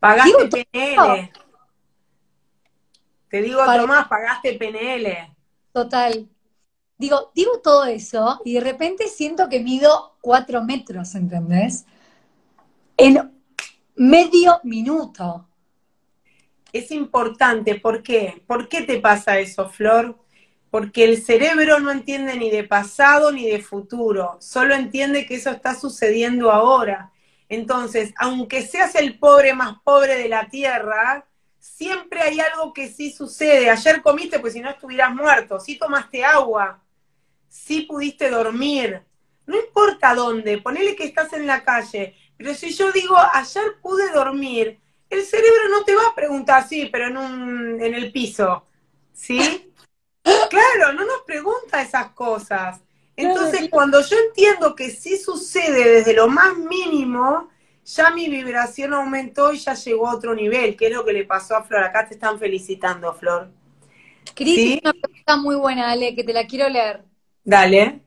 Pagaste 0.00 0.66
PNL. 0.72 1.30
Te 3.28 3.42
digo, 3.42 3.64
Tomás, 3.64 4.08
pagaste 4.08 4.54
PNL. 4.54 5.32
Total. 5.72 6.28
Digo, 6.98 7.30
digo 7.32 7.60
todo 7.62 7.84
eso 7.84 8.40
y 8.44 8.54
de 8.54 8.60
repente 8.60 9.06
siento 9.06 9.48
que 9.48 9.60
mido 9.60 10.16
cuatro 10.20 10.64
metros, 10.64 11.14
¿entendés? 11.14 11.86
En 12.96 13.40
medio 13.94 14.58
minuto. 14.64 15.46
Es 16.78 16.90
importante, 16.90 17.76
¿por 17.76 18.02
qué? 18.02 18.42
¿Por 18.46 18.68
qué 18.68 18.82
te 18.82 19.00
pasa 19.00 19.38
eso, 19.38 19.68
Flor? 19.68 20.16
porque 20.76 21.04
el 21.04 21.22
cerebro 21.22 21.80
no 21.80 21.90
entiende 21.90 22.36
ni 22.36 22.50
de 22.50 22.62
pasado 22.62 23.32
ni 23.32 23.48
de 23.48 23.62
futuro, 23.62 24.36
solo 24.40 24.74
entiende 24.74 25.24
que 25.24 25.36
eso 25.36 25.50
está 25.50 25.74
sucediendo 25.74 26.50
ahora. 26.50 27.12
Entonces, 27.48 28.12
aunque 28.18 28.60
seas 28.60 28.94
el 28.94 29.18
pobre 29.18 29.54
más 29.54 29.78
pobre 29.84 30.16
de 30.16 30.28
la 30.28 30.50
tierra, 30.50 31.26
siempre 31.58 32.20
hay 32.20 32.40
algo 32.40 32.72
que 32.72 32.88
sí 32.88 33.10
sucede. 33.10 33.70
Ayer 33.70 34.02
comiste, 34.02 34.38
pues 34.38 34.52
si 34.52 34.60
no 34.60 34.68
estuvieras 34.68 35.14
muerto, 35.14 35.60
sí 35.60 35.78
tomaste 35.78 36.24
agua, 36.24 36.82
sí 37.48 37.82
pudiste 37.82 38.28
dormir, 38.28 39.02
no 39.46 39.56
importa 39.56 40.14
dónde, 40.14 40.58
ponele 40.58 40.94
que 40.94 41.04
estás 41.04 41.32
en 41.32 41.46
la 41.46 41.62
calle, 41.64 42.14
pero 42.36 42.52
si 42.52 42.74
yo 42.74 42.92
digo, 42.92 43.16
ayer 43.32 43.76
pude 43.80 44.10
dormir, 44.12 44.78
el 45.10 45.22
cerebro 45.24 45.68
no 45.70 45.84
te 45.84 45.94
va 45.94 46.08
a 46.08 46.14
preguntar, 46.14 46.66
sí, 46.68 46.88
pero 46.90 47.06
en, 47.08 47.16
un, 47.16 47.82
en 47.82 47.94
el 47.94 48.12
piso, 48.12 48.66
¿sí? 49.12 49.62
Claro, 50.50 50.92
no 50.92 51.04
nos 51.04 51.20
pregunta 51.24 51.80
esas 51.80 52.08
cosas. 52.08 52.80
Entonces, 53.14 53.68
cuando 53.70 54.00
yo 54.02 54.16
entiendo 54.28 54.74
que 54.74 54.90
sí 54.90 55.16
sucede 55.16 55.88
desde 55.88 56.14
lo 56.14 56.26
más 56.26 56.56
mínimo, 56.56 57.48
ya 57.84 58.10
mi 58.10 58.28
vibración 58.28 58.92
aumentó 58.92 59.52
y 59.52 59.58
ya 59.58 59.74
llegó 59.74 60.08
a 60.08 60.14
otro 60.14 60.34
nivel, 60.34 60.76
que 60.76 60.88
es 60.88 60.92
lo 60.92 61.04
que 61.04 61.12
le 61.12 61.24
pasó 61.24 61.56
a 61.56 61.62
Flor. 61.62 61.84
Acá 61.84 62.06
te 62.08 62.14
están 62.14 62.38
felicitando, 62.38 63.14
Flor. 63.14 63.50
Cris, 64.34 64.80
una 64.82 64.92
pregunta 64.92 65.36
muy 65.36 65.54
buena, 65.54 65.90
Ale, 65.90 66.14
que 66.14 66.24
te 66.24 66.32
la 66.32 66.46
quiero 66.46 66.68
leer. 66.68 67.04
Dale. 67.44 68.00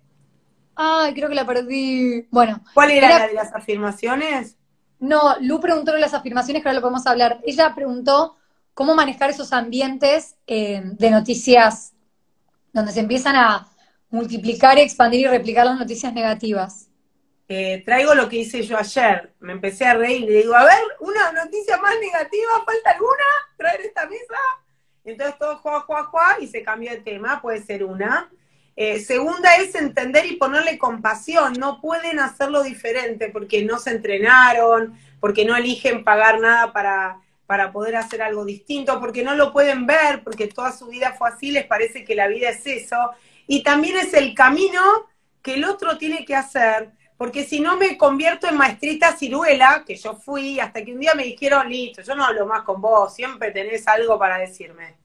Ay, 0.75 1.13
creo 1.13 1.29
que 1.29 1.36
la 1.36 1.46
perdí. 1.46 2.27
Bueno. 2.29 2.62
¿Cuál 2.74 2.91
era, 2.91 3.10
la 3.10 3.27
de 3.27 3.34
las 3.34 3.53
afirmaciones? 3.53 4.58
No, 5.00 5.36
Lu 5.39 5.60
preguntó 5.60 5.96
las 5.98 6.13
afirmaciones, 6.13 6.62
que 6.62 6.70
ahora 6.70 6.79
lo 6.79 6.82
podemos 6.82 7.08
hablar. 7.08 7.39
Ella 7.44 7.74
preguntó 7.74 8.38
cómo 8.74 8.96
manejar 8.96 9.29
esos 9.29 9.53
ambientes 9.53 10.36
eh, 10.48 10.82
de 10.84 11.10
noticias 11.10 11.94
donde 12.74 12.91
se 12.91 13.00
empiezan 13.00 13.36
a 13.36 13.68
multiplicar, 14.10 14.77
expandir 14.77 15.22
y 15.22 15.27
replicar 15.27 15.65
las 15.65 15.79
noticias 15.79 16.13
negativas. 16.13 16.89
Eh, 17.48 17.82
traigo 17.84 18.13
lo 18.13 18.29
que 18.29 18.38
hice 18.38 18.62
yo 18.62 18.77
ayer. 18.77 19.34
Me 19.39 19.53
empecé 19.53 19.86
a 19.86 19.96
reír 19.96 20.24
y 20.24 20.27
le 20.27 20.41
digo, 20.41 20.56
a 20.56 20.65
ver, 20.65 20.82
una 21.00 21.32
noticia 21.32 21.77
más 21.77 21.96
negativa, 22.00 22.51
¿falta 22.65 22.91
alguna? 22.91 23.24
¿Traer 23.58 23.82
esta 23.82 24.06
mesa? 24.08 24.38
Entonces 25.03 25.38
todo 25.39 25.58
juá, 25.58 25.82
juá, 25.82 26.03
juá 26.06 26.38
y 26.39 26.48
se 26.48 26.62
cambió 26.62 26.91
de 26.91 26.98
tema, 26.98 27.41
puede 27.41 27.62
ser 27.63 27.84
una. 27.84 28.29
Eh, 28.82 29.02
segunda 29.02 29.58
es 29.58 29.76
entender 29.76 30.26
y 30.26 30.38
ponerle 30.38 30.78
compasión. 30.78 31.52
No 31.60 31.82
pueden 31.82 32.18
hacerlo 32.18 32.64
diferente 32.64 33.28
porque 33.28 33.62
no 33.66 33.78
se 33.78 33.92
entrenaron, 33.92 34.98
porque 35.20 35.44
no 35.44 35.58
eligen 35.58 36.06
pagar 36.06 36.40
nada 36.40 36.72
para 36.72 37.20
para 37.46 37.72
poder 37.72 37.96
hacer 37.96 38.22
algo 38.22 38.46
distinto, 38.46 39.00
porque 39.00 39.24
no 39.24 39.34
lo 39.34 39.52
pueden 39.52 39.88
ver, 39.88 40.24
porque 40.24 40.46
toda 40.46 40.72
su 40.72 40.86
vida 40.86 41.16
fue 41.18 41.30
así, 41.30 41.50
les 41.50 41.66
parece 41.66 42.06
que 42.06 42.14
la 42.14 42.28
vida 42.28 42.50
es 42.52 42.64
eso. 42.68 43.10
Y 43.48 43.64
también 43.64 43.98
es 43.98 44.14
el 44.14 44.36
camino 44.36 44.80
que 45.42 45.56
el 45.56 45.66
otro 45.66 45.98
tiene 45.98 46.26
que 46.26 46.36
hacer, 46.36 46.92
porque 47.18 47.44
si 47.46 47.60
no 47.60 47.76
me 47.76 47.98
convierto 47.98 48.48
en 48.48 48.56
maestrita 48.56 49.18
ciruela, 49.18 49.84
que 49.86 49.96
yo 49.96 50.14
fui, 50.16 50.60
hasta 50.60 50.86
que 50.86 50.94
un 50.94 51.00
día 51.00 51.16
me 51.16 51.24
dijeron, 51.24 51.68
listo, 51.68 52.04
yo 52.04 52.14
no 52.14 52.24
hablo 52.24 52.46
más 52.46 52.62
con 52.62 52.80
vos, 52.80 53.16
siempre 53.16 53.50
tenés 53.50 53.88
algo 53.88 54.20
para 54.20 54.38
decirme. 54.38 54.99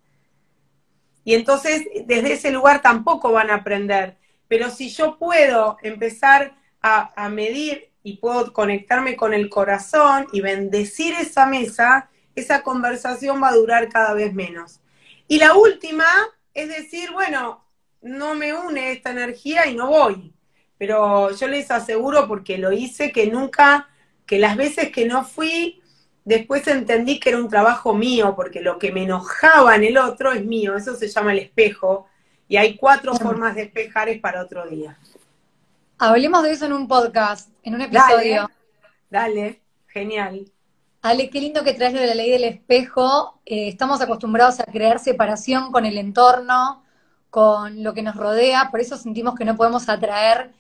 Y 1.25 1.35
entonces 1.35 1.85
desde 2.05 2.35
ese 2.35 2.51
lugar 2.51 2.83
tampoco 2.83 3.33
van 3.33 3.51
a 3.51 3.57
aprender. 3.57 4.17
Pero 4.49 4.71
si 4.71 4.91
yo 4.91 5.19
puedo 5.19 5.79
empezar 5.83 6.55
a, 6.83 7.29
medir 7.31 7.91
y 8.03 8.19
puedo 8.19 8.53
conectarme 8.53 9.17
con 9.17 9.33
el 9.33 9.49
corazón 9.49 10.27
y 10.33 10.43
bendecir 10.43 11.15
esa 11.15 11.47
mesa, 11.47 12.11
esa 12.35 12.63
conversación 12.63 13.43
va 13.43 13.49
a 13.49 13.55
durar 13.55 13.89
cada 13.89 14.13
vez 14.13 14.35
menos. 14.35 14.81
Y 15.27 15.39
la 15.39 15.55
última 15.55 16.05
es 16.53 16.69
decir, 16.69 17.11
bueno, 17.11 17.65
no 18.03 18.35
me 18.35 18.53
une 18.53 18.93
esta 18.93 19.11
energía 19.11 19.67
y 19.67 19.75
no 19.75 19.89
voy. 19.89 20.35
Pero 20.77 21.35
yo 21.35 21.49
les 21.49 21.71
aseguro, 21.71 22.29
porque 22.29 22.59
lo 22.59 22.71
hice, 22.71 23.13
que 23.13 23.29
nunca, 23.29 23.89
que 24.27 24.39
las 24.39 24.57
veces 24.57 24.91
que 24.91 25.07
no 25.07 25.25
fui, 25.25 25.81
después 26.25 26.67
entendí 26.67 27.21
que 27.21 27.31
era 27.31 27.39
un 27.39 27.49
trabajo 27.49 27.95
mío, 27.95 28.35
porque 28.35 28.61
lo 28.61 28.79
que 28.79 28.93
me 28.93 29.05
enojaba 29.05 29.77
en 29.77 29.85
el 29.85 29.99
otro 29.99 30.33
es 30.33 30.45
mío, 30.45 30.77
eso 30.77 30.95
se 30.95 31.09
llama 31.09 31.33
el 31.33 31.41
espejo, 31.41 32.07
y 32.49 32.57
hay 32.57 32.77
cuatro 32.77 33.15
formas 33.15 33.55
de 33.55 33.63
espejar, 33.63 34.09
es 34.09 34.21
para 34.21 34.43
otro 34.43 34.67
día. 34.67 34.99
Hablemos 35.99 36.43
de 36.43 36.53
eso 36.53 36.67
en 36.67 36.73
un 36.73 36.89
podcast, 36.89 37.51
en 37.63 37.75
un 37.75 37.83
episodio. 37.83 38.49
Dale, 39.11 39.35
dale 39.35 39.61
genial. 39.87 40.51
Ale, 41.03 41.29
qué 41.29 41.41
lindo 41.41 41.63
que 41.63 41.75
traes 41.75 41.93
lo 41.93 42.01
de 42.01 42.07
la 42.07 42.15
ley 42.15 42.31
del 42.31 42.45
espejo. 42.45 43.41
Eh, 43.45 43.69
estamos 43.69 44.01
acostumbrados 44.01 44.61
a 44.61 44.65
crear 44.65 44.99
separación 44.99 45.71
con 45.71 45.85
el 45.85 45.99
entorno, 45.99 46.83
con 47.29 47.83
lo 47.83 47.93
que 47.95 48.03
nos 48.03 48.17
rodea, 48.17 48.71
por 48.71 48.81
eso 48.81 48.97
sentimos 48.97 49.35
que 49.35 49.45
no 49.45 49.57
podemos 49.57 49.89
atraer, 49.89 50.53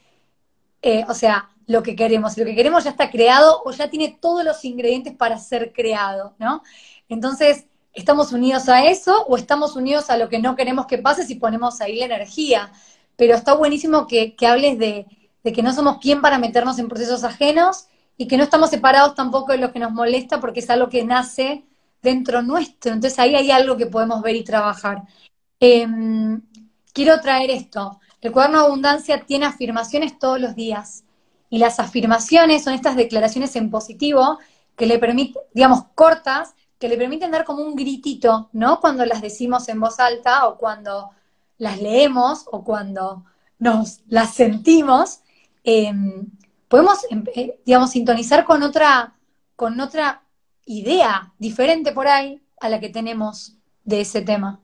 eh, 0.83 1.05
o 1.09 1.15
sea, 1.15 1.51
lo 1.67 1.83
que 1.83 1.97
queremos. 1.97 2.37
Lo 2.37 2.45
que 2.45 2.55
queremos 2.55 2.85
ya 2.85 2.91
está 2.91 3.11
creado 3.11 3.63
o 3.65 3.73
ya 3.73 3.89
tiene 3.89 4.17
todos 4.21 4.45
los 4.45 4.65
ingredientes 4.65 5.15
para 5.15 5.39
ser 5.39 5.73
creado, 5.73 6.35
¿no? 6.39 6.63
Entonces, 7.09 7.67
¿estamos 7.93 8.33
unidos 8.33 8.69
a 8.69 8.85
eso 8.87 9.25
o 9.27 9.37
estamos 9.37 9.77
unidos 9.77 10.11
a 10.11 10.17
lo 10.17 10.29
que 10.29 10.39
no 10.39 10.57
queremos 10.57 10.87
que 10.87 10.99
pase 10.99 11.25
si 11.25 11.37
ponemos 11.37 11.81
ahí 11.81 11.99
la 11.99 12.07
energía? 12.07 12.73
Pero 13.17 13.35
está 13.35 13.55
buenísimo 13.55 14.07
que, 14.07 14.35
hables 14.47 14.79
de, 14.79 15.07
de 15.43 15.53
que 15.53 15.63
no 15.63 15.73
somos 15.73 15.99
quien 15.99 16.21
para 16.21 16.39
meternos 16.39 16.79
en 16.79 16.89
procesos 16.89 17.25
ajenos 17.25 17.87
y 18.17 18.27
que 18.29 18.37
no 18.37 18.45
estamos 18.45 18.71
separados 18.71 19.15
tampoco 19.15 19.53
de 19.53 19.59
lo 19.59 19.73
que 19.73 19.79
nos 19.79 19.93
molesta 19.93 20.41
porque 20.41 20.61
es 20.61 20.71
algo 20.71 20.89
que 20.89 21.05
nace 21.05 21.65
dentro 22.03 22.43
nuestro. 22.43 22.93
Entonces 22.93 23.19
ahí 23.19 23.35
hay 23.35 23.51
algo 23.51 23.77
que 23.77 23.87
podemos 23.87 24.23
ver 24.23 24.37
y 24.37 24.45
trabajar. 24.45 25.03
Em, 25.61 26.43
quiero 26.93 27.21
traer 27.21 27.51
esto. 27.51 28.01
El 28.21 28.33
cuaderno 28.33 28.61
de 28.61 28.67
abundancia 28.67 29.25
tiene 29.27 29.47
afirmaciones 29.47 30.19
todos 30.19 30.41
los 30.41 30.55
días. 30.55 31.05
Y 31.55 31.59
las 31.59 31.79
afirmaciones 31.79 32.65
son 32.65 32.75
estas 32.75 32.97
declaraciones 32.97 33.55
en 33.55 33.71
positivo 33.71 34.41
que 34.75 34.87
le 34.87 34.99
permiten, 34.99 35.41
digamos, 35.53 35.85
cortas, 35.95 36.57
que 36.81 36.89
le 36.89 36.97
permiten 36.97 37.31
dar 37.31 37.45
como 37.45 37.63
un 37.63 37.77
gritito, 37.77 38.51
¿no? 38.53 38.81
Cuando 38.81 39.07
las 39.07 39.23
decimos 39.23 39.69
en 39.69 39.79
voz 39.79 40.01
alta 40.01 40.49
o 40.49 40.59
cuando 40.59 41.11
las 41.59 41.81
leemos 41.81 42.47
o 42.51 42.65
cuando 42.65 43.25
nos 43.61 44.01
las 44.09 44.35
sentimos, 44.35 45.21
em, 45.63 46.27
podemos, 46.67 47.07
em, 47.09 47.23
eh, 47.37 47.61
digamos, 47.65 47.91
sintonizar 47.91 48.45
con 48.45 48.65
otra, 48.65 49.15
con 49.55 49.79
otra 49.79 50.25
idea 50.67 51.33
diferente 51.39 51.93
por 51.93 52.09
ahí 52.09 52.43
a 52.61 52.69
la 52.69 52.81
que 52.81 52.89
tenemos 52.89 53.55
de 53.85 54.01
ese 54.01 54.23
tema. 54.23 54.61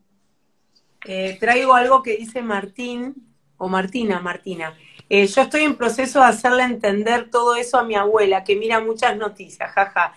Eh, 1.06 1.36
traigo 1.38 1.72
algo 1.72 2.02
que 2.02 2.16
dice 2.16 2.42
Martín, 2.42 3.30
o 3.60 3.68
Martina, 3.68 4.18
Martina. 4.20 4.74
Eh, 5.10 5.26
yo 5.26 5.42
estoy 5.42 5.64
en 5.64 5.76
proceso 5.76 6.20
de 6.20 6.26
hacerle 6.26 6.62
entender 6.62 7.28
todo 7.30 7.56
eso 7.56 7.78
a 7.78 7.84
mi 7.84 7.96
abuela, 7.96 8.44
que 8.44 8.56
mira 8.56 8.80
muchas 8.80 9.16
noticias, 9.16 9.70
jaja. 9.72 10.14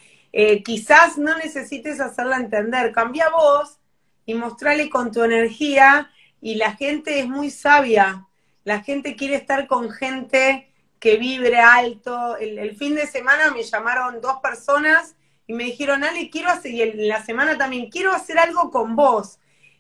quizás 0.63 1.17
no 1.17 1.35
necesites 1.37 1.99
hacerla 1.99 2.37
entender, 2.37 2.93
cambia 2.93 3.29
voz 3.29 3.79
y 4.25 4.33
mostrarle 4.35 4.89
con 4.89 5.11
tu 5.11 5.23
energía 5.23 6.09
y 6.41 6.55
la 6.55 6.73
gente 6.73 7.19
es 7.19 7.27
muy 7.27 7.49
sabia. 7.49 8.27
La 8.63 8.81
gente 8.81 9.15
quiere 9.15 9.35
estar 9.35 9.67
con 9.67 9.89
gente 9.89 10.69
que 10.99 11.17
vibre 11.17 11.59
alto. 11.59 12.37
El, 12.37 12.75
fin 12.77 12.95
de 12.95 13.07
semana 13.07 13.51
me 13.51 13.63
llamaron 13.63 14.21
dos 14.21 14.37
personas 14.41 15.15
y 15.47 15.53
me 15.53 15.65
dijeron, 15.65 16.03
Ale, 16.03 16.29
quiero 16.29 16.49
hacer, 16.49 16.71
y 16.71 16.81
en 16.81 17.07
la 17.07 17.23
semana 17.25 17.57
también, 17.57 17.89
quiero 17.89 18.13
hacer 18.13 18.39
algo 18.39 18.71
con 18.71 18.95
vos. 18.95 19.39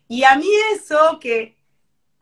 Y 0.09 0.23
a 0.25 0.35
mí 0.35 0.49
eso, 0.73 1.17
que 1.21 1.55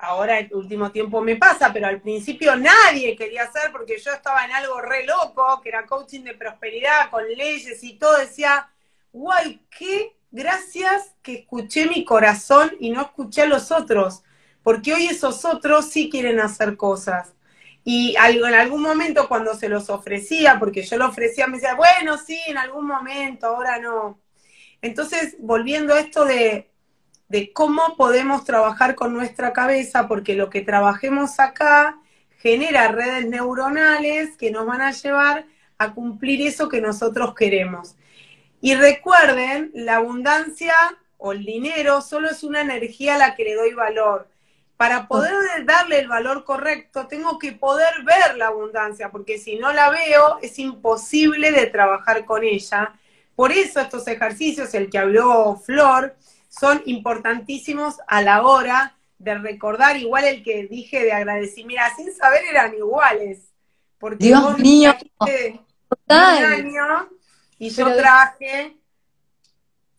ahora 0.02 0.40
el 0.40 0.54
último 0.54 0.92
tiempo 0.92 1.22
me 1.22 1.36
pasa, 1.36 1.72
pero 1.72 1.88
al 1.88 2.02
principio 2.02 2.56
nadie 2.56 3.16
quería 3.16 3.44
hacer 3.44 3.72
porque 3.72 3.98
yo 4.00 4.12
estaba 4.12 4.46
en 4.46 4.52
algo 4.52 4.82
re 4.82 5.06
loco, 5.06 5.62
que 5.62 5.70
era 5.70 5.86
coaching 5.86 6.24
de 6.24 6.34
prosperidad 6.34 7.10
con 7.10 7.28
leyes 7.28 7.84
y 7.84 7.98
todo, 7.98 8.18
decía, 8.18 8.70
guay, 9.14 9.62
qué 9.78 10.16
gracias 10.32 11.16
que 11.22 11.36
escuché 11.36 11.88
mi 11.88 12.04
corazón 12.06 12.72
y 12.80 12.90
no 12.90 13.02
escuché 13.02 13.44
a 13.44 13.46
los 13.46 13.72
otros 13.72 14.24
porque 14.64 14.94
hoy 14.94 15.08
esos 15.08 15.46
otros 15.46 15.90
sí 15.90 16.10
quieren 16.10 16.40
hacer 16.40 16.78
cosas. 16.78 17.34
Y 17.84 18.16
en 18.16 18.54
algún 18.54 18.82
momento 18.82 19.28
cuando 19.28 19.56
se 19.56 19.70
los 19.70 19.90
ofrecía, 19.90 20.60
porque 20.60 20.84
yo 20.84 20.98
lo 20.98 21.08
ofrecía, 21.08 21.48
me 21.48 21.58
decía, 21.58 21.76
bueno, 21.76 22.18
sí, 22.18 22.40
en 22.48 22.58
algún 22.58 22.86
momento, 22.86 23.48
ahora 23.48 23.80
no. 23.80 24.20
Entonces, 24.82 25.36
volviendo 25.40 25.94
a 25.94 26.00
esto 26.00 26.26
de, 26.26 26.71
de 27.32 27.54
cómo 27.54 27.96
podemos 27.96 28.44
trabajar 28.44 28.94
con 28.94 29.14
nuestra 29.14 29.54
cabeza, 29.54 30.10
porque 30.10 30.36
lo 30.36 30.50
que 30.50 30.60
trabajemos 30.60 31.40
acá 31.40 31.98
genera 32.40 32.90
redes 32.90 33.26
neuronales 33.26 34.36
que 34.36 34.52
nos 34.52 34.66
van 34.66 34.82
a 34.82 34.92
llevar 34.92 35.46
a 35.78 35.94
cumplir 35.94 36.46
eso 36.46 36.68
que 36.68 36.82
nosotros 36.82 37.34
queremos. 37.34 37.96
Y 38.60 38.76
recuerden, 38.76 39.72
la 39.74 39.96
abundancia 39.96 40.74
o 41.18 41.32
el 41.32 41.46
dinero 41.46 42.02
solo 42.02 42.30
es 42.30 42.44
una 42.44 42.60
energía 42.60 43.16
a 43.16 43.18
la 43.18 43.34
que 43.34 43.46
le 43.46 43.56
doy 43.56 43.74
valor. 43.74 44.28
Para 44.76 45.08
poder 45.08 45.34
darle 45.66 46.00
el 46.00 46.10
valor 46.10 46.44
correcto, 46.44 47.08
tengo 47.08 47.40
que 47.40 47.54
poder 47.54 48.04
ver 48.04 48.36
la 48.36 48.48
abundancia, 48.48 49.10
porque 49.10 49.38
si 49.38 49.56
no 49.56 49.72
la 49.72 49.90
veo, 49.90 50.38
es 50.42 50.60
imposible 50.60 51.54
de 51.54 51.68
trabajar 51.68 52.26
con 52.26 52.44
ella. 52.44 52.94
Por 53.38 53.54
eso 53.54 53.80
estos 53.80 54.06
ejercicios, 54.10 54.74
el 54.74 54.90
que 54.90 54.98
habló 54.98 55.56
Flor, 55.56 56.18
son 56.52 56.84
importantísimos 56.86 57.96
a 58.08 58.22
la 58.22 58.44
hora 58.44 58.96
de 59.18 59.36
recordar, 59.40 59.98
igual 59.98 60.26
el 60.26 60.44
que 60.44 60.68
dije 60.68 61.04
de 61.04 61.14
agradecer. 61.14 61.66
Mira, 61.66 61.92
sin 61.96 62.14
saber 62.14 62.42
eran 62.50 62.76
iguales. 62.76 63.52
Porque 63.98 64.26
Dios 64.26 64.58
mío, 64.60 64.94
año 66.08 67.10
y 67.58 67.70
yo 67.70 67.96
traje 67.96 68.78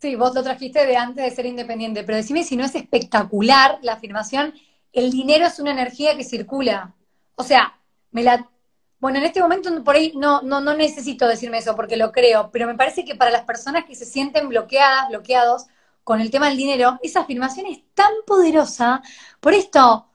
Sí, 0.00 0.16
vos 0.16 0.34
lo 0.34 0.42
trajiste 0.42 0.84
de 0.84 0.96
antes 0.96 1.24
de 1.24 1.30
ser 1.30 1.46
independiente, 1.46 2.02
pero 2.02 2.16
decime 2.16 2.42
si 2.42 2.56
no 2.56 2.64
es 2.64 2.74
espectacular 2.74 3.78
la 3.82 3.92
afirmación 3.92 4.52
el 4.92 5.10
dinero 5.10 5.46
es 5.46 5.58
una 5.58 5.72
energía 5.72 6.16
que 6.16 6.24
circula. 6.24 6.94
O 7.34 7.42
sea, 7.42 7.78
me 8.10 8.22
la... 8.22 8.48
Bueno, 8.98 9.18
en 9.18 9.24
este 9.24 9.40
momento 9.40 9.82
por 9.82 9.96
ahí 9.96 10.12
no, 10.14 10.42
no, 10.42 10.60
no 10.60 10.74
necesito 10.74 11.26
decirme 11.26 11.58
eso 11.58 11.74
porque 11.74 11.96
lo 11.96 12.12
creo, 12.12 12.50
pero 12.52 12.68
me 12.68 12.76
parece 12.76 13.04
que 13.04 13.16
para 13.16 13.32
las 13.32 13.42
personas 13.42 13.84
que 13.84 13.96
se 13.96 14.04
sienten 14.04 14.48
bloqueadas, 14.48 15.08
bloqueados 15.08 15.66
con 16.04 16.20
el 16.20 16.30
tema 16.30 16.48
del 16.48 16.56
dinero, 16.56 16.98
esa 17.02 17.20
afirmación 17.20 17.66
es 17.66 17.80
tan 17.94 18.12
poderosa. 18.26 19.02
Por 19.40 19.54
esto, 19.54 20.06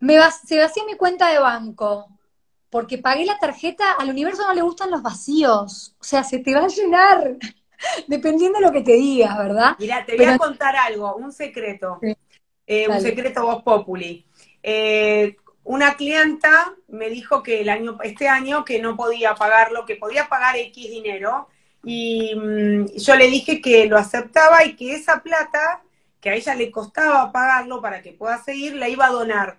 me 0.00 0.18
va, 0.18 0.30
se 0.30 0.58
vacía 0.58 0.84
mi 0.84 0.94
cuenta 0.94 1.30
de 1.30 1.38
banco, 1.38 2.08
porque 2.70 2.98
pagué 2.98 3.24
la 3.24 3.38
tarjeta, 3.38 3.92
al 3.92 4.10
universo 4.10 4.46
no 4.46 4.54
le 4.54 4.62
gustan 4.62 4.90
los 4.90 5.02
vacíos. 5.02 5.94
O 6.00 6.04
sea, 6.04 6.24
se 6.24 6.38
te 6.38 6.54
va 6.54 6.64
a 6.64 6.68
llenar, 6.68 7.36
dependiendo 8.06 8.58
de 8.58 8.66
lo 8.66 8.72
que 8.72 8.82
te 8.82 8.94
digas, 8.94 9.36
¿verdad? 9.38 9.76
Mira, 9.78 10.04
te 10.04 10.16
voy 10.16 10.26
a 10.26 10.38
contar 10.38 10.76
algo, 10.76 11.16
un 11.16 11.32
secreto. 11.32 11.98
Eh, 12.66 12.88
un 12.88 13.00
secreto 13.00 13.44
voz 13.44 13.62
populi. 13.62 14.26
Eh, 14.62 15.36
una 15.62 15.96
clienta 15.96 16.74
me 16.88 17.08
dijo 17.08 17.42
que 17.42 17.60
el 17.60 17.68
año, 17.68 17.98
este 18.02 18.28
año 18.28 18.64
que 18.64 18.80
no 18.80 18.96
podía 18.96 19.34
pagarlo, 19.34 19.84
que 19.84 19.96
podía 19.96 20.28
pagar 20.28 20.56
X 20.56 20.90
dinero, 20.90 21.48
y 21.88 22.34
mm, 22.34 22.96
yo 22.96 23.14
le 23.14 23.30
dije 23.30 23.60
que 23.60 23.86
lo 23.86 23.96
aceptaba 23.96 24.64
y 24.64 24.74
que 24.74 24.92
esa 24.92 25.22
plata, 25.22 25.84
que 26.20 26.30
a 26.30 26.34
ella 26.34 26.56
le 26.56 26.72
costaba 26.72 27.30
pagarlo 27.30 27.80
para 27.80 28.02
que 28.02 28.10
pueda 28.10 28.42
seguir, 28.42 28.74
la 28.74 28.88
iba 28.88 29.06
a 29.06 29.12
donar. 29.12 29.58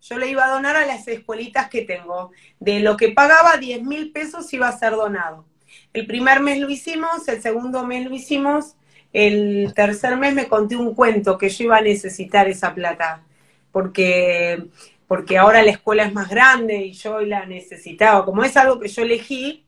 Yo 0.00 0.16
le 0.16 0.30
iba 0.30 0.46
a 0.46 0.50
donar 0.50 0.74
a 0.76 0.86
las 0.86 1.06
escuelitas 1.06 1.68
que 1.68 1.82
tengo. 1.82 2.30
De 2.58 2.80
lo 2.80 2.96
que 2.96 3.10
pagaba, 3.10 3.58
10 3.58 3.82
mil 3.82 4.10
pesos 4.10 4.50
iba 4.54 4.68
a 4.68 4.78
ser 4.78 4.92
donado. 4.92 5.44
El 5.92 6.06
primer 6.06 6.40
mes 6.40 6.60
lo 6.60 6.70
hicimos, 6.70 7.28
el 7.28 7.42
segundo 7.42 7.84
mes 7.84 8.06
lo 8.06 8.14
hicimos, 8.14 8.76
el 9.12 9.74
tercer 9.74 10.16
mes 10.16 10.32
me 10.32 10.48
conté 10.48 10.76
un 10.76 10.94
cuento 10.94 11.36
que 11.36 11.50
yo 11.50 11.64
iba 11.64 11.76
a 11.76 11.82
necesitar 11.82 12.48
esa 12.48 12.74
plata, 12.74 13.22
porque, 13.70 14.64
porque 15.06 15.36
ahora 15.36 15.62
la 15.62 15.72
escuela 15.72 16.04
es 16.04 16.14
más 16.14 16.30
grande 16.30 16.86
y 16.86 16.92
yo 16.92 17.20
la 17.20 17.44
necesitaba. 17.44 18.24
Como 18.24 18.44
es 18.44 18.56
algo 18.56 18.80
que 18.80 18.88
yo 18.88 19.02
elegí, 19.02 19.65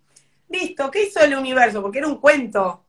listo, 0.48 0.90
¿qué 0.90 1.04
hizo 1.04 1.20
el 1.20 1.34
universo? 1.37 1.82
Porque 1.82 1.98
era 1.98 2.08
un 2.08 2.18
cuento. 2.18 2.84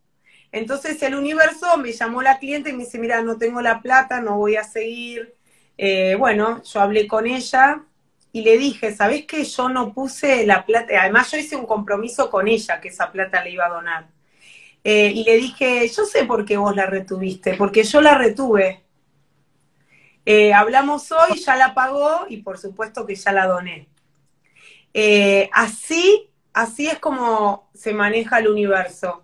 Entonces 0.51 1.01
el 1.03 1.15
universo 1.15 1.77
me 1.77 1.91
llamó 1.91 2.21
la 2.21 2.39
cliente 2.39 2.69
y 2.71 2.73
me 2.73 2.85
dice, 2.85 2.97
mira, 2.97 3.21
no 3.21 3.37
tengo 3.37 3.61
la 3.61 3.81
plata, 3.81 4.21
no 4.21 4.37
voy 4.37 4.55
a 4.55 4.63
seguir. 4.63 5.35
Eh, 5.77 6.15
bueno, 6.17 6.63
yo 6.63 6.81
hablé 6.81 7.07
con 7.07 7.27
ella 7.27 7.83
y 8.31 8.41
le 8.41 8.57
dije, 8.57 8.93
¿sabés 8.95 9.25
que 9.25 9.43
yo 9.43 9.69
no 9.69 9.93
puse 9.93 10.45
la 10.45 10.65
plata? 10.65 11.01
Además 11.01 11.31
yo 11.31 11.37
hice 11.37 11.55
un 11.55 11.65
compromiso 11.65 12.29
con 12.29 12.47
ella 12.47 12.81
que 12.81 12.89
esa 12.89 13.11
plata 13.11 13.43
le 13.43 13.51
iba 13.51 13.65
a 13.65 13.69
donar. 13.69 14.07
Eh, 14.83 15.11
y 15.13 15.23
le 15.23 15.37
dije, 15.37 15.87
yo 15.87 16.05
sé 16.05 16.25
por 16.25 16.45
qué 16.45 16.57
vos 16.57 16.75
la 16.75 16.85
retuviste, 16.85 17.55
porque 17.55 17.83
yo 17.83 18.01
la 18.01 18.17
retuve. 18.17 18.83
Eh, 20.25 20.53
hablamos 20.53 21.11
hoy, 21.11 21.39
ya 21.39 21.55
la 21.55 21.73
pagó 21.73 22.25
y 22.29 22.37
por 22.37 22.57
supuesto 22.57 23.05
que 23.05 23.15
ya 23.15 23.31
la 23.31 23.47
doné. 23.47 23.87
Así, 25.53 26.28
así 26.53 26.87
es 26.87 26.99
como 26.99 27.69
se 27.73 27.93
maneja 27.93 28.39
el 28.39 28.47
universo. 28.47 29.23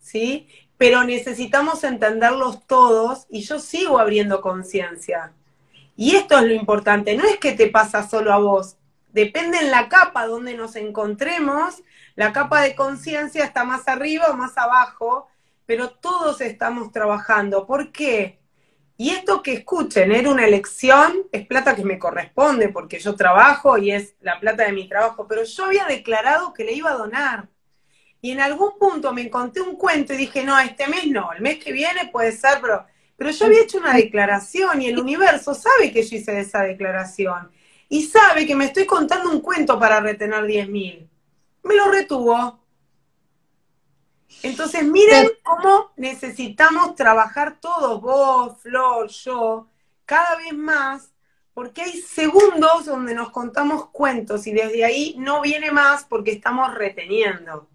¿Sí? 0.00 0.48
Pero 0.78 1.04
necesitamos 1.04 1.84
entenderlos 1.84 2.66
todos 2.66 3.26
y 3.30 3.42
yo 3.42 3.58
sigo 3.58 3.98
abriendo 3.98 4.40
conciencia. 4.40 5.32
Y 5.96 6.16
esto 6.16 6.38
es 6.38 6.44
lo 6.44 6.52
importante, 6.52 7.16
no 7.16 7.24
es 7.24 7.38
que 7.38 7.52
te 7.52 7.68
pasa 7.68 8.06
solo 8.06 8.32
a 8.32 8.38
vos, 8.38 8.76
depende 9.12 9.58
en 9.58 9.70
la 9.70 9.88
capa 9.88 10.26
donde 10.26 10.54
nos 10.54 10.76
encontremos 10.76 11.82
la 12.16 12.32
capa 12.32 12.62
de 12.62 12.74
conciencia 12.74 13.44
está 13.44 13.64
más 13.64 13.86
arriba 13.88 14.28
o 14.30 14.36
más 14.36 14.56
abajo, 14.56 15.28
pero 15.66 15.90
todos 15.90 16.40
estamos 16.40 16.90
trabajando. 16.90 17.66
¿Por 17.66 17.92
qué? 17.92 18.40
Y 18.96 19.10
esto 19.10 19.42
que 19.42 19.52
escuchen, 19.52 20.10
era 20.12 20.30
una 20.30 20.46
elección, 20.46 21.24
es 21.30 21.46
plata 21.46 21.76
que 21.76 21.84
me 21.84 21.98
corresponde 21.98 22.70
porque 22.70 22.98
yo 22.98 23.14
trabajo 23.14 23.76
y 23.76 23.90
es 23.90 24.14
la 24.20 24.40
plata 24.40 24.64
de 24.64 24.72
mi 24.72 24.88
trabajo, 24.88 25.26
pero 25.28 25.44
yo 25.44 25.64
había 25.66 25.84
declarado 25.84 26.54
que 26.54 26.64
le 26.64 26.72
iba 26.72 26.90
a 26.90 26.96
donar. 26.96 27.48
Y 28.22 28.30
en 28.30 28.40
algún 28.40 28.78
punto 28.78 29.12
me 29.12 29.22
encontré 29.22 29.62
un 29.62 29.76
cuento 29.76 30.14
y 30.14 30.16
dije, 30.16 30.42
no, 30.44 30.58
este 30.58 30.88
mes 30.88 31.06
no, 31.08 31.32
el 31.32 31.42
mes 31.42 31.62
que 31.62 31.72
viene 31.72 32.08
puede 32.10 32.32
ser, 32.32 32.58
pero, 32.62 32.86
pero 33.16 33.30
yo 33.30 33.46
había 33.46 33.62
hecho 33.62 33.78
una 33.78 33.94
declaración 33.94 34.80
y 34.80 34.86
el 34.86 34.98
universo 34.98 35.54
sabe 35.54 35.92
que 35.92 36.02
yo 36.02 36.16
hice 36.16 36.40
esa 36.40 36.62
declaración. 36.62 37.50
Y 37.88 38.02
sabe 38.04 38.46
que 38.46 38.56
me 38.56 38.64
estoy 38.64 38.86
contando 38.86 39.30
un 39.30 39.40
cuento 39.40 39.78
para 39.78 40.00
retener 40.00 40.44
10 40.44 40.68
mil 40.68 41.10
me 41.66 41.76
lo 41.76 41.90
retuvo. 41.90 42.60
Entonces, 44.42 44.84
miren 44.84 45.28
cómo 45.42 45.92
necesitamos 45.96 46.94
trabajar 46.94 47.58
todos, 47.60 48.00
vos, 48.00 48.58
Flor, 48.60 49.08
yo, 49.08 49.66
cada 50.04 50.36
vez 50.36 50.52
más, 50.54 51.10
porque 51.54 51.82
hay 51.82 51.92
segundos 52.00 52.84
donde 52.84 53.14
nos 53.14 53.30
contamos 53.30 53.86
cuentos 53.86 54.46
y 54.46 54.52
desde 54.52 54.84
ahí 54.84 55.16
no 55.18 55.40
viene 55.40 55.70
más 55.72 56.04
porque 56.04 56.32
estamos 56.32 56.74
reteniendo. 56.74 57.66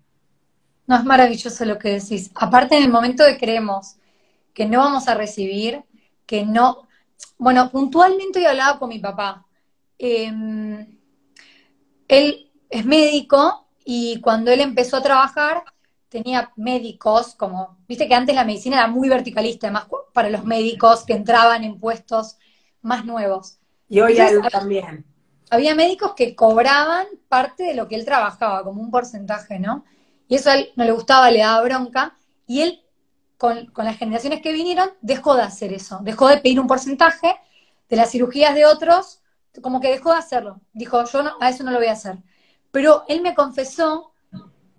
No, 0.88 0.98
es 0.98 1.04
maravilloso 1.04 1.66
lo 1.66 1.80
que 1.80 2.00
decís. 2.00 2.32
Aparte, 2.36 2.78
en 2.78 2.84
el 2.84 2.92
momento 2.92 3.24
de 3.24 3.38
creemos 3.38 3.96
que 4.54 4.66
no 4.66 4.80
vamos 4.80 5.08
a 5.08 5.16
recibir, 5.16 5.84
que 6.26 6.46
no... 6.46 6.88
Bueno, 7.38 7.72
puntualmente 7.72 8.42
he 8.42 8.48
hablado 8.48 8.78
con 8.78 8.90
mi 8.90 9.00
papá. 9.00 9.46
Em, 9.98 10.98
él 12.08 12.52
es 12.70 12.86
médico 12.86 13.68
y 13.84 14.20
cuando 14.22 14.52
él 14.52 14.62
empezó 14.62 14.98
a 14.98 15.04
trabajar 15.04 15.64
tenía 16.12 16.52
médicos, 16.58 17.36
como, 17.36 17.78
viste 17.88 18.08
que 18.08 18.14
antes 18.14 18.36
la 18.36 18.44
medicina 18.44 18.78
era 18.78 18.88
muy 18.88 19.08
verticalista, 19.08 19.68
además 19.68 19.88
para 20.14 20.30
los 20.30 20.44
médicos 20.44 21.06
que 21.06 21.14
entraban 21.14 21.64
en 21.64 21.80
puestos 21.80 22.38
más 22.82 23.06
nuevos. 23.06 23.58
Y 23.88 24.02
hoy 24.02 24.18
Entonces, 24.18 24.52
también. 24.52 25.06
Había 25.50 25.74
médicos 25.74 26.14
que 26.14 26.36
cobraban 26.36 27.08
parte 27.30 27.64
de 27.64 27.76
lo 27.76 27.88
que 27.88 27.96
él 27.96 28.04
trabajaba, 28.04 28.64
como 28.64 28.82
un 28.82 28.92
porcentaje, 28.92 29.58
¿no? 29.58 29.86
Y 30.28 30.36
eso 30.36 30.50
a 30.50 30.56
él 30.56 30.72
no 30.76 30.84
le 30.84 30.92
gustaba, 30.92 31.32
le 31.32 31.40
daba 31.40 31.64
bronca, 31.64 32.18
y 32.46 32.62
él, 32.62 32.84
con, 33.38 33.68
con 33.68 33.86
las 33.86 33.98
generaciones 33.98 34.42
que 34.42 34.52
vinieron, 34.52 34.90
dejó 35.00 35.36
de 35.36 35.44
hacer 35.44 35.72
eso, 35.72 36.00
dejó 36.02 36.28
de 36.28 36.40
pedir 36.40 36.60
un 36.60 36.68
porcentaje 36.68 37.36
de 37.90 37.96
las 37.96 38.12
cirugías 38.12 38.54
de 38.54 38.66
otros, 38.66 39.22
como 39.62 39.80
que 39.80 39.90
dejó 39.90 40.12
de 40.12 40.20
hacerlo. 40.20 40.60
Dijo, 40.74 41.06
yo 41.06 41.24
no, 41.24 41.32
a 41.40 41.50
eso 41.50 41.64
no 41.64 41.72
lo 41.72 41.78
voy 41.78 41.88
a 41.88 41.94
hacer. 41.94 42.18
Pero 42.72 43.06
él 43.08 43.22
me 43.22 43.34
confesó 43.34 44.11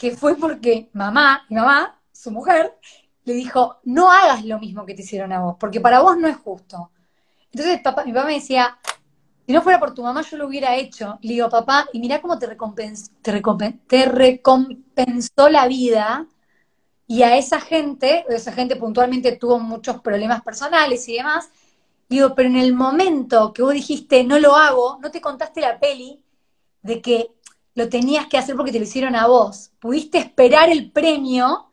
que 0.02 0.16
fue 0.16 0.34
porque 0.34 0.90
mamá, 0.94 1.46
mi 1.48 1.54
mamá, 1.54 1.96
su 2.10 2.32
mujer, 2.32 2.76
le 3.22 3.34
dijo, 3.34 3.78
no 3.84 4.10
hagas 4.10 4.44
lo 4.44 4.58
mismo 4.58 4.84
que 4.84 4.94
te 4.94 5.02
hicieron 5.02 5.32
a 5.32 5.38
vos, 5.38 5.54
porque 5.60 5.80
para 5.80 6.00
vos 6.00 6.18
no 6.18 6.26
es 6.26 6.36
justo. 6.38 6.90
Entonces 7.52 7.80
papá, 7.82 8.04
mi 8.04 8.12
papá 8.12 8.26
me 8.26 8.34
decía, 8.34 8.76
si 9.46 9.52
no 9.52 9.62
fuera 9.62 9.78
por 9.78 9.94
tu 9.94 10.02
mamá 10.02 10.22
yo 10.22 10.36
lo 10.38 10.48
hubiera 10.48 10.74
hecho. 10.74 11.20
Le 11.22 11.34
digo, 11.34 11.48
papá, 11.48 11.86
y 11.92 12.00
mira 12.00 12.20
cómo 12.20 12.36
te, 12.36 12.48
recompensó, 12.48 13.12
te, 13.22 14.06
recompensó 14.06 15.48
la 15.48 15.68
vida. 15.68 16.26
Y 17.06 17.22
a 17.22 17.36
esa 17.36 17.60
gente, 17.60 18.24
esa 18.28 18.50
gente 18.50 18.74
puntualmente 18.74 19.36
tuvo 19.36 19.60
muchos 19.60 20.00
problemas 20.00 20.42
personales 20.42 21.08
y 21.08 21.18
demás. 21.18 21.48
Digo, 22.08 22.34
pero 22.34 22.48
en 22.48 22.56
el 22.56 22.74
momento 22.74 23.52
que 23.52 23.62
vos 23.62 23.72
dijiste, 23.72 24.24
no 24.24 24.40
lo 24.40 24.56
hago, 24.56 24.98
no 25.00 25.12
te 25.12 25.20
contaste 25.20 25.60
la 25.60 25.78
peli 25.78 26.24
de 26.82 27.00
que 27.00 27.30
lo 27.74 27.88
tenías 27.88 28.26
que 28.26 28.38
hacer 28.38 28.56
porque 28.56 28.72
te 28.72 28.78
lo 28.78 28.84
hicieron 28.84 29.16
a 29.16 29.26
vos. 29.26 29.70
Pudiste 29.78 30.18
esperar 30.18 30.70
el 30.70 30.90
premio, 30.90 31.70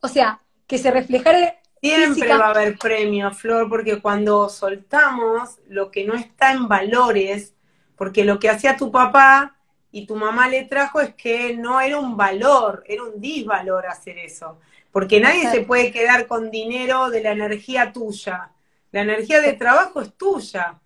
o 0.00 0.08
sea, 0.08 0.40
que 0.66 0.78
se 0.78 0.90
reflejara. 0.90 1.60
Siempre 1.80 2.28
va 2.36 2.46
a 2.46 2.50
haber 2.50 2.76
premio, 2.78 3.30
Flor, 3.32 3.68
porque 3.68 4.00
cuando 4.00 4.48
soltamos 4.48 5.58
lo 5.68 5.90
que 5.90 6.04
no 6.04 6.14
está 6.14 6.52
en 6.52 6.66
valores, 6.66 7.54
porque 7.96 8.24
lo 8.24 8.38
que 8.38 8.50
hacía 8.50 8.76
tu 8.76 8.90
papá 8.90 9.56
y 9.92 10.06
tu 10.06 10.16
mamá 10.16 10.48
le 10.48 10.64
trajo 10.64 11.00
es 11.00 11.14
que 11.14 11.56
no 11.56 11.80
era 11.80 11.98
un 11.98 12.16
valor, 12.16 12.82
era 12.86 13.04
un 13.04 13.20
disvalor 13.20 13.86
hacer 13.86 14.18
eso. 14.18 14.58
Porque 14.90 15.20
nadie 15.20 15.50
se 15.50 15.60
puede 15.60 15.92
quedar 15.92 16.26
con 16.26 16.50
dinero 16.50 17.10
de 17.10 17.22
la 17.22 17.32
energía 17.32 17.92
tuya. 17.92 18.50
La 18.92 19.02
energía 19.02 19.40
de 19.40 19.52
trabajo 19.52 20.00
es 20.00 20.12
tuya. 20.14 20.80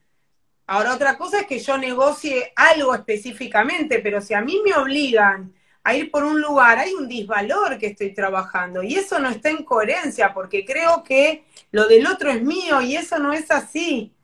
Ahora, 0.73 0.95
otra 0.95 1.19
cosa 1.19 1.41
es 1.41 1.47
que 1.47 1.59
yo 1.59 1.77
negocie 1.79 2.53
algo 2.55 2.95
específicamente, 2.95 3.99
pero 3.99 4.21
si 4.21 4.35
a 4.35 4.41
mí 4.41 4.61
me 4.65 4.73
obligan 4.75 5.53
a 5.83 5.97
ir 5.97 6.13
por 6.13 6.23
un 6.23 6.41
lugar, 6.41 6.79
hay 6.79 6.93
un 6.95 7.09
disvalor 7.09 7.77
que 7.77 7.89
estoy 7.89 8.15
trabajando 8.15 8.81
y 8.85 8.95
eso 8.95 9.19
no 9.19 9.31
está 9.31 9.51
en 9.51 9.65
coherencia 9.65 10.33
porque 10.33 10.65
creo 10.65 11.03
que 11.03 11.43
lo 11.73 11.89
del 11.89 12.07
otro 12.07 12.31
es 12.31 12.41
mío 12.43 12.81
y 12.83 12.95
eso 12.95 13.19
no 13.19 13.33
es 13.33 13.51
así. 13.51 14.15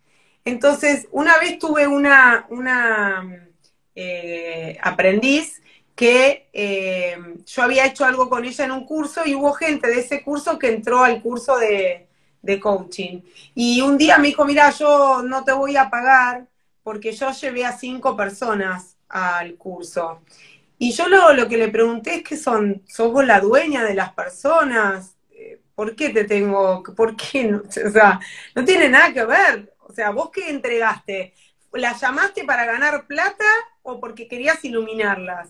Entonces, 0.45 1.09
una 1.11 1.37
vez 1.39 1.59
tuve 1.59 1.89
una, 1.89 2.47
una 2.51 3.49
eh, 3.97 4.79
aprendiz 4.83 5.61
que 5.97 6.49
eh, 6.53 7.17
yo 7.45 7.63
había 7.65 7.87
hecho 7.87 8.05
algo 8.05 8.29
con 8.29 8.45
ella 8.45 8.67
en 8.67 8.71
un 8.71 8.87
curso 8.87 9.23
y 9.27 9.35
hubo 9.35 9.53
gente 9.53 9.89
de 9.89 9.99
ese 9.99 10.23
curso 10.23 10.61
que 10.61 10.69
entró 10.69 11.03
al 11.03 11.23
curso 11.23 11.59
de, 11.59 12.06
de 12.47 12.61
coaching. 12.61 13.21
Y 13.55 13.81
un 13.83 13.99
día 13.99 14.19
me 14.19 14.29
dijo, 14.29 14.45
mira, 14.45 14.71
yo 14.71 15.23
no 15.23 15.45
te 15.45 15.53
voy 15.53 15.77
a 15.77 15.91
pagar 15.91 16.47
porque 16.83 17.13
yo 17.13 17.31
llevé 17.33 17.65
a 17.67 17.77
cinco 17.77 18.17
personas 18.17 18.97
al 19.09 19.57
curso. 19.57 20.23
Y 20.79 20.93
yo 20.93 21.09
lo, 21.09 21.33
lo 21.33 21.49
que 21.49 21.57
le 21.57 21.69
pregunté 21.69 22.17
es 22.17 22.23
que 22.23 22.37
son, 22.37 22.83
sos 22.87 23.13
vos 23.13 23.27
la 23.27 23.41
dueña 23.41 23.85
de 23.85 23.95
las 23.95 24.13
personas, 24.13 25.17
eh, 25.31 25.61
¿por 25.75 25.97
qué 25.97 26.11
te 26.11 26.25
tengo, 26.25 26.83
por 26.97 27.17
qué 27.17 27.45
no? 27.45 27.63
O 27.87 27.91
sea, 27.91 28.21
no 28.55 28.65
tiene 28.65 28.89
nada 28.89 29.13
que 29.13 29.25
ver. 29.25 29.75
O 29.81 29.93
sea, 29.93 30.11
vos 30.11 30.31
qué 30.33 30.51
entregaste, 30.51 31.35
¿las 31.73 32.01
llamaste 32.01 32.45
para 32.45 32.65
ganar 32.67 33.07
plata 33.07 33.45
o 33.83 34.01
porque 34.01 34.29
querías 34.29 34.65
iluminarlas? 34.65 35.49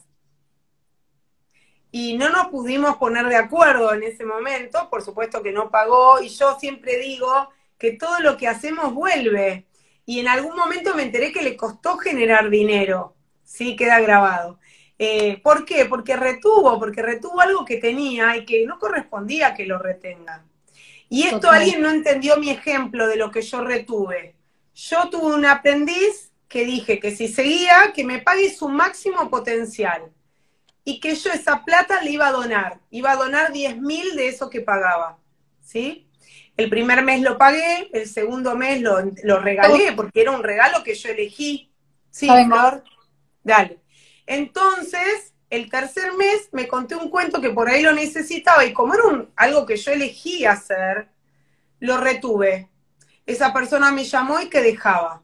Y 1.91 2.17
no 2.17 2.29
nos 2.31 2.49
pudimos 2.49 2.97
poner 2.97 3.27
de 3.27 3.37
acuerdo 3.37 3.95
en 3.95 4.03
ese 4.03 4.25
momento, 4.25 4.91
por 4.91 5.03
supuesto 5.03 5.43
que 5.43 5.53
no 5.53 5.71
pagó, 5.71 6.21
y 6.21 6.29
yo 6.29 6.59
siempre 6.59 6.99
digo 6.99 7.49
que 7.79 7.93
todo 7.93 8.21
lo 8.21 8.37
que 8.37 8.49
hacemos 8.49 8.93
vuelve. 8.93 9.67
Y 10.05 10.21
en 10.21 10.29
algún 10.29 10.57
momento 10.57 10.95
me 10.95 11.03
enteré 11.03 11.33
que 11.33 11.43
le 11.43 11.57
costó 11.57 11.97
generar 11.97 12.49
dinero, 12.51 13.15
sí, 13.45 13.77
queda 13.77 14.01
grabado. 14.01 14.59
Eh, 14.99 15.41
¿Por 15.43 15.65
qué? 15.65 15.85
Porque 15.85 16.17
retuvo, 16.17 16.79
porque 16.79 17.03
retuvo 17.03 17.41
algo 17.41 17.65
que 17.65 17.77
tenía 17.77 18.37
y 18.37 18.45
que 18.45 18.65
no 18.67 18.79
correspondía 18.79 19.55
que 19.55 19.67
lo 19.67 19.79
retenga. 19.79 20.45
Y 21.09 21.25
esto 21.25 21.51
alguien 21.51 21.83
no 21.83 21.91
entendió 21.91 22.37
mi 22.37 22.51
ejemplo 22.51 23.07
de 23.07 23.17
lo 23.17 23.31
que 23.31 23.43
yo 23.43 23.63
retuve. 23.63 24.35
Yo 24.75 25.09
tuve 25.09 25.35
un 25.35 25.45
aprendiz 25.45 26.33
que 26.49 26.65
dije 26.65 26.99
que 26.99 27.15
si 27.15 27.29
seguía, 27.29 27.93
que 27.95 28.05
me 28.05 28.21
pague 28.21 28.53
su 28.53 28.69
máximo 28.69 29.31
potencial 29.31 30.11
y 30.89 31.01
que 31.01 31.17
yo 31.17 31.33
esa 31.33 31.65
plata 31.65 32.01
le 32.01 32.13
iba 32.13 32.29
a 32.29 32.33
donar. 32.33 32.79
Iba 32.91 33.11
a 33.11 33.17
donar 33.17 33.53
10 33.53 33.79
mil 33.79 34.15
de 34.15 34.29
eso 34.29 34.49
que 34.49 34.61
pagaba. 34.61 35.19
¿Sí? 35.61 36.07
El 36.57 36.71
primer 36.71 37.03
mes 37.03 37.23
lo 37.23 37.37
pagué, 37.37 37.91
el 37.93 38.09
segundo 38.09 38.55
mes 38.55 38.81
lo, 38.81 38.99
lo 39.25 39.41
regalé, 39.41 39.93
porque 39.97 40.21
era 40.21 40.31
un 40.31 40.45
regalo 40.45 40.85
que 40.85 40.95
yo 40.95 41.09
elegí. 41.09 41.73
Sí, 42.09 42.29
Flor. 42.29 42.85
Dale. 43.43 43.81
Entonces, 44.27 45.35
el 45.51 45.69
tercer 45.69 46.13
mes 46.13 46.49
me 46.53 46.69
conté 46.69 46.95
un 46.95 47.11
cuento 47.11 47.41
que 47.41 47.51
por 47.51 47.69
ahí 47.69 47.83
lo 47.83 47.93
necesitaba 47.93 48.65
y 48.65 48.73
como 48.73 48.95
era 48.95 49.07
un, 49.07 49.29
algo 49.35 49.67
que 49.67 49.77
yo 49.77 49.91
elegí 49.91 50.45
hacer, 50.45 51.09
lo 51.81 51.99
retuve. 51.99 52.71
Esa 53.27 53.53
persona 53.53 53.91
me 53.91 54.05
llamó 54.05 54.41
y 54.41 54.49
que 54.49 54.63
dejaba. 54.63 55.21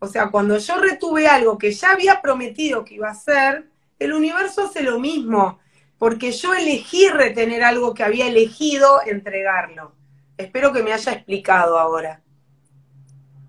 O 0.00 0.08
sea, 0.08 0.28
cuando 0.30 0.58
yo 0.58 0.76
retuve 0.78 1.28
algo 1.28 1.56
que 1.56 1.70
ya 1.70 1.92
había 1.92 2.20
prometido 2.20 2.84
que 2.84 2.94
iba 2.94 3.06
a 3.08 3.12
hacer, 3.12 3.68
el 3.98 4.12
universo 4.12 4.64
hace 4.64 4.82
lo 4.82 4.98
mismo, 4.98 5.58
porque 5.98 6.32
yo 6.32 6.54
elegí 6.54 7.08
retener 7.08 7.62
algo 7.62 7.94
que 7.94 8.04
había 8.04 8.26
elegido 8.26 9.00
entregarlo. 9.06 9.92
Espero 10.36 10.72
que 10.72 10.82
me 10.82 10.92
haya 10.92 11.12
explicado 11.12 11.78
ahora. 11.78 12.20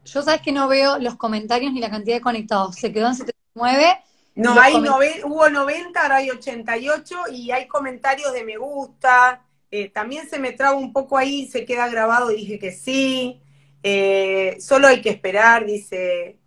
Yo 0.05 0.21
sabes 0.21 0.41
que 0.41 0.51
no 0.51 0.67
veo 0.67 0.99
los 0.99 1.15
comentarios 1.15 1.73
ni 1.73 1.79
la 1.79 1.89
cantidad 1.89 2.17
de 2.17 2.21
conectados. 2.21 2.75
Se 2.75 2.93
quedó 2.93 3.07
en 3.07 3.15
79. 3.15 3.97
No, 4.35 4.59
hay 4.59 4.75
hubo 5.23 5.49
90, 5.49 6.01
ahora 6.01 6.17
hay 6.17 6.29
88 6.29 7.15
y 7.31 7.51
hay 7.51 7.67
comentarios 7.67 8.33
de 8.33 8.43
me 8.43 8.57
gusta. 8.57 9.41
Eh, 9.71 9.89
también 9.89 10.29
se 10.29 10.39
me 10.39 10.51
traba 10.51 10.75
un 10.75 10.93
poco 10.93 11.17
ahí, 11.17 11.47
se 11.47 11.65
queda 11.65 11.87
grabado, 11.87 12.29
dije 12.29 12.59
que 12.59 12.71
sí. 12.71 13.41
Eh, 13.81 14.57
solo 14.59 14.87
hay 14.87 15.01
que 15.01 15.09
esperar, 15.09 15.65
dice, 15.65 16.37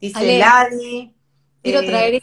dice 0.00 0.38
Ladi. 0.38 1.14
Quiero 1.62 1.80
eh, 1.80 1.86
traer 1.86 2.22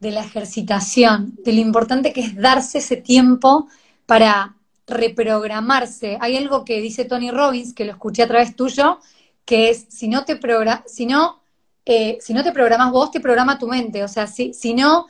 de 0.00 0.10
la 0.10 0.20
ejercitación, 0.20 1.34
de 1.44 1.52
lo 1.52 1.60
importante 1.60 2.12
que 2.12 2.20
es 2.20 2.36
darse 2.36 2.78
ese 2.78 2.96
tiempo 2.96 3.68
para 4.06 4.56
reprogramarse. 4.86 6.18
Hay 6.20 6.36
algo 6.36 6.64
que 6.64 6.80
dice 6.80 7.04
Tony 7.04 7.30
Robbins, 7.30 7.74
que 7.74 7.84
lo 7.84 7.92
escuché 7.92 8.22
a 8.22 8.28
través 8.28 8.56
tuyo, 8.56 9.00
que 9.44 9.70
es, 9.70 9.86
si 9.88 10.08
no 10.08 10.24
te, 10.24 10.38
si 10.86 11.06
no, 11.06 11.40
eh, 11.84 12.18
si 12.20 12.32
no 12.32 12.42
te 12.42 12.52
programas 12.52 12.90
vos, 12.90 13.10
te 13.10 13.20
programa 13.20 13.58
tu 13.58 13.66
mente. 13.66 14.04
O 14.04 14.08
sea, 14.08 14.26
si, 14.26 14.54
si 14.54 14.74
no 14.74 15.06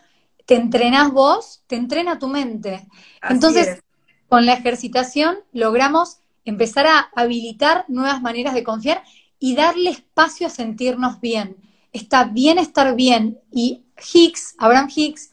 te 0.46 0.56
entrenás 0.56 1.12
vos, 1.12 1.62
te 1.66 1.76
entrena 1.76 2.18
tu 2.18 2.28
mente. 2.28 2.86
Entonces, 3.28 3.82
con 4.28 4.46
la 4.46 4.54
ejercitación 4.54 5.38
logramos 5.52 6.18
empezar 6.44 6.86
a 6.86 7.10
habilitar 7.14 7.84
nuevas 7.88 8.22
maneras 8.22 8.54
de 8.54 8.64
confiar 8.64 9.02
y 9.38 9.54
darle 9.54 9.90
espacio 9.90 10.46
a 10.46 10.50
sentirnos 10.50 11.20
bien. 11.20 11.56
Está 11.92 12.24
bien 12.24 12.58
estar 12.58 12.94
bien 12.94 13.38
y 13.52 13.84
Hicks, 14.00 14.54
Abraham 14.58 14.88
Hicks, 14.94 15.32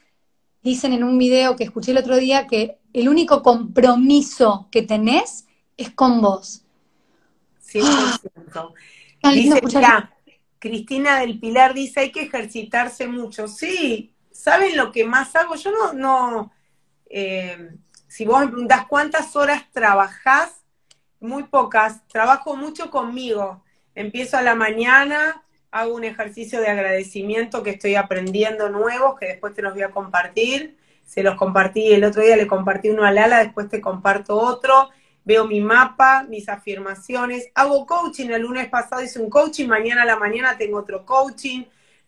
dicen 0.61 0.93
en 0.93 1.03
un 1.03 1.17
video 1.17 1.55
que 1.55 1.63
escuché 1.63 1.91
el 1.91 1.97
otro 1.97 2.17
día 2.17 2.47
que 2.47 2.79
el 2.93 3.09
único 3.09 3.43
compromiso 3.43 4.67
que 4.71 4.81
tenés 4.81 5.45
es 5.77 5.91
con 5.91 6.21
vos. 6.21 6.63
100%. 7.71 8.73
dice, 9.33 9.61
Cristina 10.59 11.19
del 11.19 11.39
Pilar 11.39 11.73
dice, 11.73 11.99
hay 11.99 12.11
que 12.11 12.23
ejercitarse 12.23 13.07
mucho. 13.07 13.47
Sí, 13.47 14.13
¿saben 14.31 14.75
lo 14.75 14.91
que 14.91 15.05
más 15.05 15.35
hago? 15.35 15.55
Yo 15.55 15.71
no, 15.71 15.93
no, 15.93 16.51
eh, 17.07 17.75
si 18.07 18.25
vos 18.25 18.39
me 18.39 18.47
preguntás 18.47 18.87
cuántas 18.87 19.35
horas 19.35 19.63
trabajás, 19.71 20.63
muy 21.19 21.43
pocas, 21.43 22.07
trabajo 22.07 22.55
mucho 22.55 22.89
conmigo. 22.89 23.63
Empiezo 23.93 24.37
a 24.37 24.41
la 24.41 24.55
mañana, 24.55 25.44
hago 25.75 25.93
un 25.93 26.05
ejercicio 26.05 26.61
de 26.61 26.69
agradecimiento 26.69 27.61
que 27.61 27.71
estoy 27.71 27.95
aprendiendo 27.95 28.69
nuevos, 28.69 29.19
que 29.19 29.25
después 29.25 29.53
te 29.53 29.61
los 29.61 29.73
voy 29.73 29.83
a 29.83 29.91
compartir. 29.91 30.77
Se 31.05 31.21
los 31.21 31.35
compartí 31.35 31.91
el 31.91 32.05
otro 32.05 32.21
día, 32.21 32.37
le 32.37 32.47
compartí 32.47 32.89
uno 32.89 33.03
a 33.03 33.11
Lala, 33.11 33.39
después 33.39 33.67
te 33.67 33.81
comparto 33.81 34.37
otro. 34.37 34.89
Veo 35.25 35.43
mi 35.45 35.59
mapa, 35.59 36.23
mis 36.29 36.47
afirmaciones. 36.47 37.49
Hago 37.53 37.85
coaching, 37.85 38.29
el 38.29 38.43
lunes 38.43 38.69
pasado 38.69 39.03
hice 39.03 39.19
un 39.19 39.29
coaching, 39.29 39.67
mañana 39.67 40.03
a 40.03 40.05
la 40.05 40.15
mañana 40.15 40.57
tengo 40.57 40.79
otro 40.79 41.05
coaching. 41.05 41.63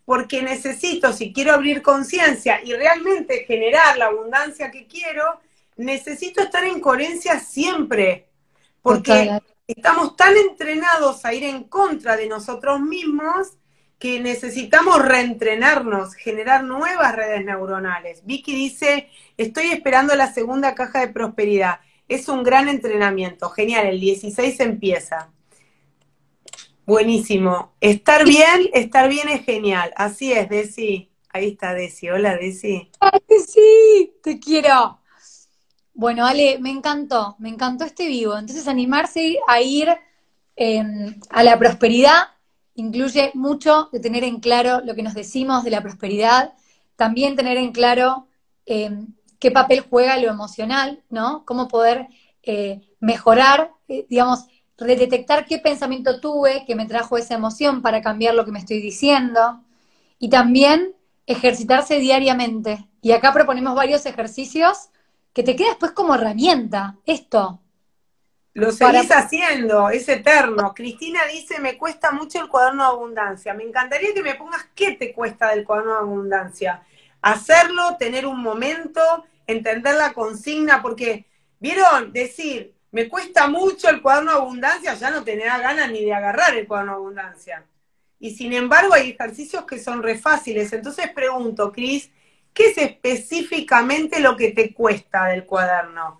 porque 0.06 0.40
necesito, 0.40 1.12
si 1.12 1.34
quiero 1.34 1.52
abrir 1.52 1.82
conciencia 1.82 2.62
y 2.64 2.72
realmente 2.72 3.44
generar 3.44 3.98
la 3.98 4.06
abundancia 4.06 4.70
que 4.70 4.86
quiero, 4.86 5.38
necesito 5.76 6.40
estar 6.40 6.64
en 6.64 6.80
coherencia 6.80 7.38
siempre, 7.38 8.24
porque 8.80 9.38
estamos 9.68 10.16
tan 10.16 10.36
entrenados 10.36 11.24
a 11.24 11.34
ir 11.34 11.44
en 11.44 11.64
contra 11.64 12.16
de 12.16 12.26
nosotros 12.26 12.80
mismos 12.80 13.52
que 13.98 14.20
necesitamos 14.20 15.04
reentrenarnos, 15.04 16.14
generar 16.14 16.64
nuevas 16.64 17.14
redes 17.14 17.44
neuronales. 17.44 18.24
Vicky 18.24 18.54
dice, 18.54 19.08
estoy 19.36 19.66
esperando 19.66 20.14
la 20.14 20.32
segunda 20.32 20.74
caja 20.74 21.00
de 21.00 21.08
prosperidad. 21.08 21.80
Es 22.08 22.28
un 22.28 22.42
gran 22.42 22.68
entrenamiento. 22.68 23.50
Genial, 23.50 23.86
el 23.86 24.00
16 24.00 24.60
empieza. 24.60 25.30
Buenísimo. 26.86 27.74
Estar 27.80 28.24
bien, 28.24 28.70
estar 28.72 29.08
bien 29.10 29.28
es 29.28 29.44
genial. 29.44 29.92
Así 29.96 30.32
es, 30.32 30.48
Desi. 30.48 31.10
Ahí 31.30 31.48
está 31.48 31.74
Desi. 31.74 32.08
Hola, 32.08 32.36
Desi. 32.36 32.90
Ay, 33.00 33.20
sí, 33.46 34.14
te 34.22 34.38
quiero. 34.38 35.00
Bueno, 35.98 36.26
Ale, 36.26 36.60
me 36.60 36.70
encantó, 36.70 37.34
me 37.40 37.48
encantó 37.48 37.84
este 37.84 38.06
vivo. 38.06 38.38
Entonces, 38.38 38.68
animarse 38.68 39.40
a 39.48 39.60
ir 39.60 39.88
em, 40.54 41.18
a 41.28 41.42
la 41.42 41.58
prosperidad 41.58 42.28
incluye 42.76 43.32
mucho 43.34 43.88
de 43.90 43.98
tener 43.98 44.22
en 44.22 44.38
claro 44.38 44.80
lo 44.84 44.94
que 44.94 45.02
nos 45.02 45.14
decimos 45.14 45.64
de 45.64 45.72
la 45.72 45.82
prosperidad, 45.82 46.52
también 46.94 47.34
tener 47.34 47.56
en 47.56 47.72
claro 47.72 48.28
em, 48.64 49.08
qué 49.40 49.50
papel 49.50 49.80
juega 49.90 50.16
lo 50.18 50.28
emocional, 50.28 51.02
¿no? 51.10 51.44
Cómo 51.44 51.66
poder 51.66 52.06
eh, 52.44 52.80
mejorar, 53.00 53.72
eh, 53.88 54.06
digamos, 54.08 54.46
redetectar 54.76 55.46
qué 55.46 55.58
pensamiento 55.58 56.20
tuve 56.20 56.64
que 56.64 56.76
me 56.76 56.86
trajo 56.86 57.18
esa 57.18 57.34
emoción 57.34 57.82
para 57.82 58.02
cambiar 58.02 58.36
lo 58.36 58.44
que 58.44 58.52
me 58.52 58.60
estoy 58.60 58.80
diciendo. 58.80 59.64
Y 60.20 60.28
también 60.28 60.94
ejercitarse 61.26 61.98
diariamente. 61.98 62.86
Y 63.02 63.10
acá 63.10 63.32
proponemos 63.32 63.74
varios 63.74 64.06
ejercicios 64.06 64.90
que 65.32 65.42
te 65.42 65.56
queda 65.56 65.68
después 65.68 65.92
como 65.92 66.14
herramienta. 66.14 66.96
Esto, 67.06 67.60
lo 68.58 68.72
seguís 68.72 69.12
haciendo, 69.12 69.88
es 69.88 70.08
eterno. 70.08 70.74
Cristina 70.74 71.20
dice, 71.32 71.60
me 71.60 71.78
cuesta 71.78 72.10
mucho 72.10 72.40
el 72.40 72.48
cuaderno 72.48 72.82
de 72.82 72.88
abundancia. 72.88 73.54
Me 73.54 73.62
encantaría 73.62 74.12
que 74.12 74.22
me 74.22 74.34
pongas 74.34 74.68
qué 74.74 74.92
te 74.92 75.12
cuesta 75.12 75.50
del 75.50 75.64
cuaderno 75.64 75.92
de 75.92 76.00
abundancia. 76.00 76.82
Hacerlo, 77.22 77.96
tener 78.00 78.26
un 78.26 78.42
momento, 78.42 79.00
entender 79.46 79.94
la 79.94 80.12
consigna, 80.12 80.82
porque, 80.82 81.26
¿vieron? 81.60 82.12
Decir, 82.12 82.74
me 82.90 83.08
cuesta 83.08 83.46
mucho 83.46 83.90
el 83.90 84.02
cuaderno 84.02 84.32
de 84.32 84.38
abundancia, 84.38 84.94
ya 84.94 85.10
no 85.10 85.22
tenés 85.22 85.46
ganas 85.46 85.90
ni 85.92 86.04
de 86.04 86.14
agarrar 86.14 86.56
el 86.56 86.66
cuaderno 86.66 86.92
de 86.92 86.96
abundancia. 86.96 87.64
Y 88.18 88.34
sin 88.34 88.52
embargo 88.52 88.94
hay 88.94 89.10
ejercicios 89.10 89.66
que 89.66 89.78
son 89.78 90.02
re 90.02 90.18
fáciles. 90.18 90.72
Entonces 90.72 91.12
pregunto, 91.12 91.70
Cris, 91.70 92.10
¿qué 92.52 92.70
es 92.70 92.78
específicamente 92.78 94.20
lo 94.20 94.36
que 94.36 94.52
te 94.52 94.72
cuesta 94.74 95.26
del 95.26 95.46
cuaderno? 95.46 96.18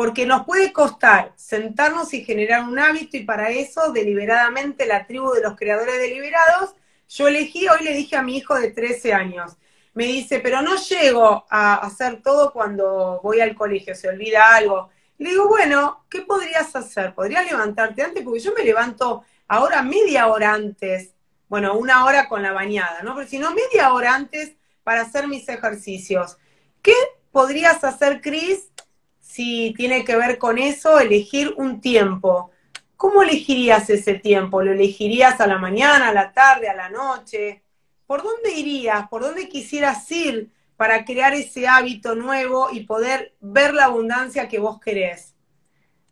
porque 0.00 0.24
nos 0.24 0.46
puede 0.46 0.72
costar 0.72 1.34
sentarnos 1.36 2.14
y 2.14 2.24
generar 2.24 2.66
un 2.66 2.78
hábito 2.78 3.18
y 3.18 3.24
para 3.24 3.50
eso 3.50 3.92
deliberadamente 3.92 4.86
la 4.86 5.06
tribu 5.06 5.30
de 5.32 5.42
los 5.42 5.56
creadores 5.56 5.98
deliberados, 5.98 6.74
yo 7.06 7.28
elegí, 7.28 7.68
hoy 7.68 7.84
le 7.84 7.92
dije 7.92 8.16
a 8.16 8.22
mi 8.22 8.38
hijo 8.38 8.54
de 8.58 8.70
13 8.70 9.12
años, 9.12 9.58
me 9.92 10.06
dice, 10.06 10.40
pero 10.40 10.62
no 10.62 10.76
llego 10.76 11.44
a 11.50 11.74
hacer 11.74 12.22
todo 12.22 12.50
cuando 12.50 13.20
voy 13.22 13.42
al 13.42 13.54
colegio, 13.54 13.94
se 13.94 14.08
olvida 14.08 14.54
algo. 14.54 14.88
le 15.18 15.32
digo, 15.32 15.48
bueno, 15.48 16.06
¿qué 16.08 16.22
podrías 16.22 16.74
hacer? 16.74 17.14
¿Podrías 17.14 17.44
levantarte 17.44 18.02
antes? 18.02 18.24
Porque 18.24 18.40
yo 18.40 18.54
me 18.56 18.64
levanto 18.64 19.24
ahora 19.48 19.82
media 19.82 20.28
hora 20.28 20.54
antes, 20.54 21.14
bueno, 21.46 21.74
una 21.74 22.06
hora 22.06 22.26
con 22.26 22.42
la 22.42 22.52
bañada, 22.52 23.02
¿no? 23.02 23.14
Pero 23.14 23.28
si 23.28 23.38
no, 23.38 23.50
media 23.50 23.92
hora 23.92 24.14
antes 24.14 24.52
para 24.90 25.02
hacer 25.02 25.28
mis 25.28 25.48
ejercicios. 25.48 26.36
¿Qué 26.82 26.96
podrías 27.30 27.84
hacer, 27.84 28.20
Cris, 28.20 28.72
si 29.20 29.72
tiene 29.76 30.04
que 30.04 30.16
ver 30.16 30.36
con 30.36 30.58
eso, 30.58 30.98
elegir 30.98 31.54
un 31.58 31.80
tiempo. 31.80 32.50
¿Cómo 32.96 33.22
elegirías 33.22 33.88
ese 33.88 34.14
tiempo? 34.14 34.62
¿Lo 34.62 34.72
elegirías 34.72 35.40
a 35.40 35.46
la 35.46 35.58
mañana, 35.58 36.08
a 36.08 36.12
la 36.12 36.32
tarde, 36.32 36.68
a 36.68 36.74
la 36.74 36.88
noche? 36.88 37.62
¿Por 38.04 38.24
dónde 38.24 38.50
irías? 38.50 39.08
¿Por 39.08 39.22
dónde 39.22 39.48
quisieras 39.48 40.10
ir 40.10 40.50
para 40.76 41.04
crear 41.04 41.34
ese 41.34 41.68
hábito 41.68 42.16
nuevo 42.16 42.70
y 42.72 42.80
poder 42.80 43.36
ver 43.38 43.74
la 43.74 43.84
abundancia 43.84 44.48
que 44.48 44.58
vos 44.58 44.80
querés? 44.80 45.36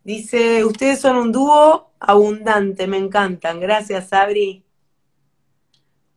Dice, 0.05 0.63
ustedes 0.63 1.01
son 1.01 1.17
un 1.17 1.33
dúo 1.33 1.91
abundante, 1.99 2.87
me 2.87 2.95
encantan. 2.95 3.59
Gracias, 3.59 4.13
Abri. 4.13 4.63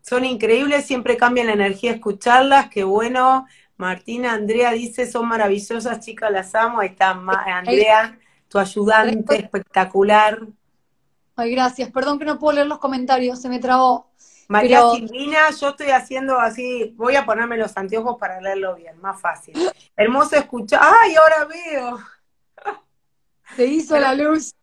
Son 0.03 0.25
increíbles, 0.25 0.85
siempre 0.85 1.17
cambian 1.17 1.47
la 1.47 1.53
energía 1.55 1.93
escucharlas, 1.93 2.69
qué 2.69 2.85
bueno. 2.85 3.47
Martina, 3.77 4.33
Andrea 4.33 4.73
dice, 4.73 5.11
son 5.11 5.27
maravillosas 5.29 6.01
chicas, 6.01 6.31
las 6.31 6.55
amo. 6.55 6.81
Ahí 6.81 6.88
está 6.88 7.11
Andrea, 7.11 8.19
tu 8.49 8.59
ayudante 8.59 9.37
espectacular. 9.37 10.41
Ay, 11.37 11.53
gracias. 11.53 11.91
Perdón 11.91 12.19
que 12.19 12.25
no 12.25 12.38
puedo 12.38 12.57
leer 12.57 12.67
los 12.67 12.79
comentarios, 12.79 13.41
se 13.41 13.49
me 13.49 13.59
trabó. 13.59 14.11
María 14.49 14.83
Silvina, 14.93 15.51
yo 15.59 15.71
estoy 15.71 15.91
haciendo 15.91 16.38
así, 16.38 16.93
voy 16.97 17.17
a 17.17 17.25
ponerme 17.25 17.57
los 17.57 17.75
anteojos 17.77 18.19
para 18.19 18.41
leerlo 18.41 18.75
bien, 18.75 19.01
más 19.01 19.19
fácil. 19.21 19.55
Hermoso 19.97 20.37
escuchar. 20.37 20.81
¡Ay, 20.83 21.15
ahora 21.15 21.45
veo! 21.47 21.99
Se 23.57 23.67
hizo 23.67 23.99
la 23.99 24.15
luz. 24.15 24.55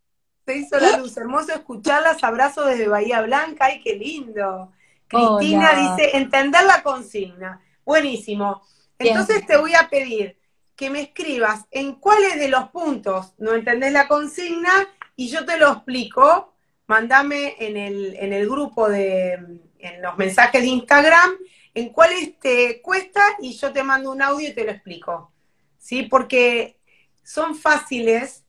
Se 0.45 0.57
hizo 0.57 0.79
la 0.79 0.97
luz. 0.97 1.17
Hermoso 1.17 1.53
escucharlas. 1.53 2.23
Abrazo 2.23 2.65
desde 2.65 2.87
Bahía 2.87 3.21
Blanca. 3.21 3.65
¡Ay, 3.65 3.81
qué 3.81 3.95
lindo! 3.95 4.71
Cristina 5.09 5.73
dice, 5.73 6.15
entender 6.15 6.63
la 6.65 6.83
consigna. 6.83 7.61
Buenísimo. 7.83 8.61
Entonces 8.99 9.45
te 9.45 9.57
voy 9.57 9.73
a 9.73 9.89
pedir 9.89 10.37
que 10.75 10.89
me 10.89 11.01
escribas 11.01 11.65
en 11.71 11.95
cuáles 11.95 12.39
de 12.39 12.47
los 12.47 12.69
puntos 12.69 13.33
no 13.37 13.53
entendés 13.53 13.91
la 13.91 14.07
consigna 14.07 14.71
y 15.15 15.27
yo 15.29 15.45
te 15.45 15.57
lo 15.57 15.71
explico. 15.73 16.53
Mándame 16.87 17.55
en 17.59 17.77
el, 17.77 18.15
en 18.17 18.33
el 18.33 18.49
grupo 18.49 18.89
de, 18.89 19.33
en 19.79 20.01
los 20.01 20.17
mensajes 20.17 20.61
de 20.61 20.67
Instagram, 20.67 21.31
en 21.73 21.89
cuáles 21.89 22.39
te 22.39 22.81
cuesta 22.81 23.21
y 23.39 23.53
yo 23.53 23.71
te 23.71 23.83
mando 23.83 24.11
un 24.11 24.21
audio 24.21 24.49
y 24.49 24.53
te 24.53 24.63
lo 24.63 24.71
explico. 24.71 25.31
¿Sí? 25.77 26.03
Porque 26.03 26.77
son 27.23 27.55
fáciles. 27.55 28.43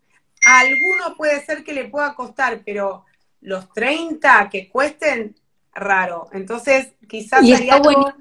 A 0.47 0.61
alguno 0.61 1.17
puede 1.17 1.45
ser 1.45 1.65
que 1.65 1.75
le 1.75 1.89
pueda 1.89 2.15
costar, 2.15 2.63
pero 2.65 3.05
los 3.41 3.73
30 3.73 4.49
que 4.51 4.69
cuesten, 4.69 5.37
raro. 5.75 6.29
Entonces, 6.33 6.95
quizás 7.09 7.47
sería 7.47 7.79
bueno 7.79 8.15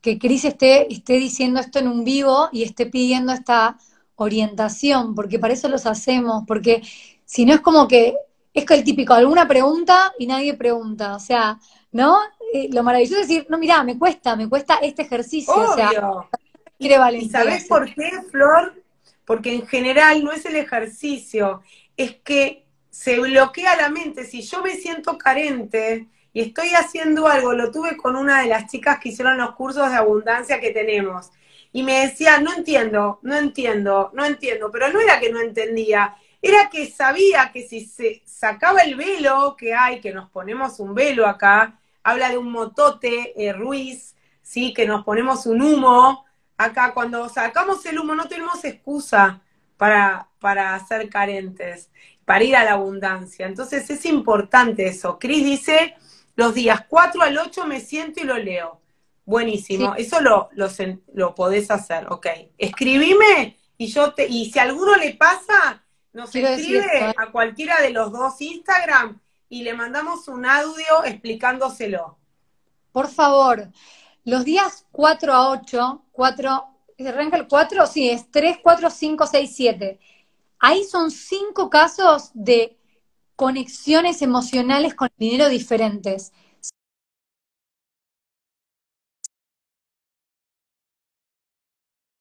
que 0.00 0.18
Cris 0.18 0.44
esté, 0.44 0.92
esté 0.92 1.14
diciendo 1.14 1.60
esto 1.60 1.78
en 1.78 1.88
un 1.88 2.04
vivo 2.04 2.48
y 2.52 2.62
esté 2.62 2.86
pidiendo 2.86 3.32
esta 3.32 3.76
orientación, 4.16 5.14
porque 5.14 5.38
para 5.38 5.54
eso 5.54 5.68
los 5.68 5.86
hacemos, 5.86 6.44
porque 6.46 6.82
si 7.24 7.44
no 7.44 7.54
es 7.54 7.60
como 7.60 7.88
que 7.88 8.14
es 8.54 8.64
que 8.64 8.74
el 8.74 8.84
típico, 8.84 9.12
alguna 9.12 9.46
pregunta 9.46 10.12
y 10.18 10.26
nadie 10.26 10.54
pregunta, 10.54 11.14
o 11.14 11.20
sea, 11.20 11.58
¿no? 11.92 12.18
Eh, 12.52 12.68
lo 12.72 12.82
maravilloso 12.82 13.20
es 13.20 13.28
decir, 13.28 13.46
no, 13.48 13.58
mira, 13.58 13.84
me 13.84 13.98
cuesta, 13.98 14.34
me 14.34 14.48
cuesta 14.48 14.78
este 14.82 15.02
ejercicio, 15.02 15.54
o 15.54 15.74
sea, 15.74 15.90
¿Y 16.78 17.28
sabes 17.28 17.66
por 17.66 17.92
qué, 17.92 18.10
Flor? 18.30 18.82
Porque 19.24 19.52
en 19.52 19.66
general 19.66 20.22
no 20.22 20.32
es 20.32 20.44
el 20.46 20.56
ejercicio, 20.56 21.62
es 21.96 22.14
que 22.16 22.64
se 22.88 23.18
bloquea 23.18 23.76
la 23.76 23.88
mente. 23.90 24.24
Si 24.24 24.42
yo 24.42 24.62
me 24.62 24.74
siento 24.76 25.18
carente, 25.18 26.06
y 26.32 26.40
estoy 26.40 26.70
haciendo 26.70 27.26
algo, 27.26 27.52
lo 27.52 27.70
tuve 27.70 27.96
con 27.96 28.16
una 28.16 28.42
de 28.42 28.48
las 28.48 28.70
chicas 28.70 28.98
que 28.98 29.10
hicieron 29.10 29.38
los 29.38 29.54
cursos 29.54 29.90
de 29.90 29.96
abundancia 29.96 30.60
que 30.60 30.70
tenemos. 30.70 31.30
Y 31.72 31.82
me 31.82 32.06
decía, 32.06 32.38
no 32.40 32.52
entiendo, 32.54 33.18
no 33.22 33.36
entiendo, 33.36 34.10
no 34.14 34.24
entiendo, 34.24 34.70
pero 34.70 34.88
no 34.90 35.00
era 35.00 35.20
que 35.20 35.32
no 35.32 35.40
entendía, 35.40 36.16
era 36.40 36.70
que 36.70 36.90
sabía 36.90 37.50
que 37.52 37.62
si 37.66 37.84
se 37.84 38.22
sacaba 38.24 38.80
el 38.80 38.94
velo 38.94 39.56
que 39.56 39.74
hay, 39.74 40.00
que 40.00 40.12
nos 40.12 40.30
ponemos 40.30 40.80
un 40.80 40.94
velo 40.94 41.26
acá, 41.26 41.78
habla 42.02 42.30
de 42.30 42.38
un 42.38 42.50
motote 42.50 43.34
eh, 43.36 43.52
Ruiz, 43.52 44.14
¿sí? 44.42 44.72
que 44.72 44.86
nos 44.86 45.04
ponemos 45.04 45.46
un 45.46 45.60
humo, 45.60 46.24
acá 46.56 46.94
cuando 46.94 47.28
sacamos 47.28 47.84
el 47.86 47.98
humo 47.98 48.14
no 48.14 48.28
tenemos 48.28 48.64
excusa 48.64 49.42
para, 49.76 50.28
para 50.40 50.78
ser 50.86 51.08
carentes, 51.08 51.90
para 52.24 52.44
ir 52.44 52.56
a 52.56 52.64
la 52.64 52.72
abundancia. 52.72 53.46
Entonces 53.46 53.88
es 53.90 54.04
importante 54.06 54.86
eso. 54.86 55.18
Cris 55.18 55.44
dice, 55.44 55.96
los 56.38 56.54
días 56.54 56.84
4 56.88 57.20
al 57.20 57.36
8 57.36 57.66
me 57.66 57.80
siento 57.80 58.20
y 58.20 58.22
lo 58.22 58.38
leo. 58.38 58.80
Buenísimo, 59.24 59.96
eso 59.96 60.20
lo, 60.20 60.48
lo, 61.12 61.34
podés 61.34 61.68
hacer, 61.68 62.06
ok. 62.08 62.28
Escribime 62.56 63.58
y 63.76 63.88
yo 63.88 64.14
te, 64.14 64.28
y 64.28 64.48
si 64.48 64.56
a 64.60 64.62
alguno 64.62 64.94
le 64.94 65.14
pasa, 65.14 65.82
nos 66.12 66.32
escribe 66.32 66.86
¿eh? 66.96 67.14
a 67.16 67.32
cualquiera 67.32 67.82
de 67.82 67.90
los 67.90 68.12
dos 68.12 68.40
Instagram 68.40 69.20
y 69.48 69.64
le 69.64 69.74
mandamos 69.74 70.28
un 70.28 70.46
audio 70.46 71.04
explicándoselo. 71.04 72.16
Por 72.92 73.08
favor, 73.08 73.72
los 74.24 74.44
días 74.44 74.86
4 74.92 75.34
a 75.34 75.50
8, 75.50 76.04
4, 76.12 76.64
¿arranca 77.00 77.36
el 77.36 77.48
4? 77.48 77.84
Sí, 77.88 78.10
es 78.10 78.30
3, 78.30 78.58
4, 78.62 78.90
5, 78.90 79.26
6, 79.26 79.52
7. 79.56 80.00
Ahí 80.60 80.84
son 80.84 81.10
cinco 81.10 81.68
casos 81.68 82.30
de 82.32 82.77
conexiones 83.38 84.20
emocionales 84.20 84.94
con 84.94 85.06
el 85.06 85.14
dinero 85.16 85.48
diferentes. 85.48 86.32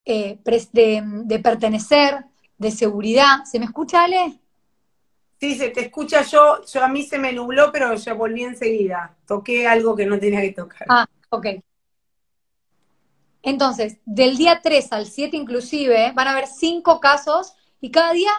Eh, 0.06 0.40
de, 0.74 1.40
pertenecer, 1.40 2.24
de 2.60 2.70
seguridad. 2.70 3.46
¿Se 3.46 3.58
me 3.58 3.66
escucha, 3.66 4.04
Ale? 4.04 4.40
Sí, 5.40 5.56
se 5.56 5.70
te 5.70 5.82
escucha 5.82 6.22
yo, 6.22 6.64
yo 6.64 6.84
a 6.84 6.88
mí 6.88 7.02
se 7.02 7.18
me 7.18 7.34
nubló, 7.34 7.72
pero 7.72 7.96
yo 7.96 8.16
volví 8.16 8.44
enseguida. 8.44 9.18
Toqué 9.26 9.68
algo 9.68 9.96
que 9.96 10.06
no 10.06 10.20
tenía 10.20 10.42
que 10.42 10.52
tocar. 10.54 10.86
Ah, 10.88 11.08
ok. 11.30 11.48
Entonces, 13.42 13.98
del 14.06 14.38
día 14.38 14.62
3 14.62 14.92
al 14.92 15.08
7 15.08 15.36
inclusive, 15.36 16.12
van 16.14 16.28
a 16.28 16.32
haber 16.34 16.46
cinco 16.46 17.00
casos 17.00 17.56
y 17.82 17.90
cada 17.90 18.14
día 18.14 18.30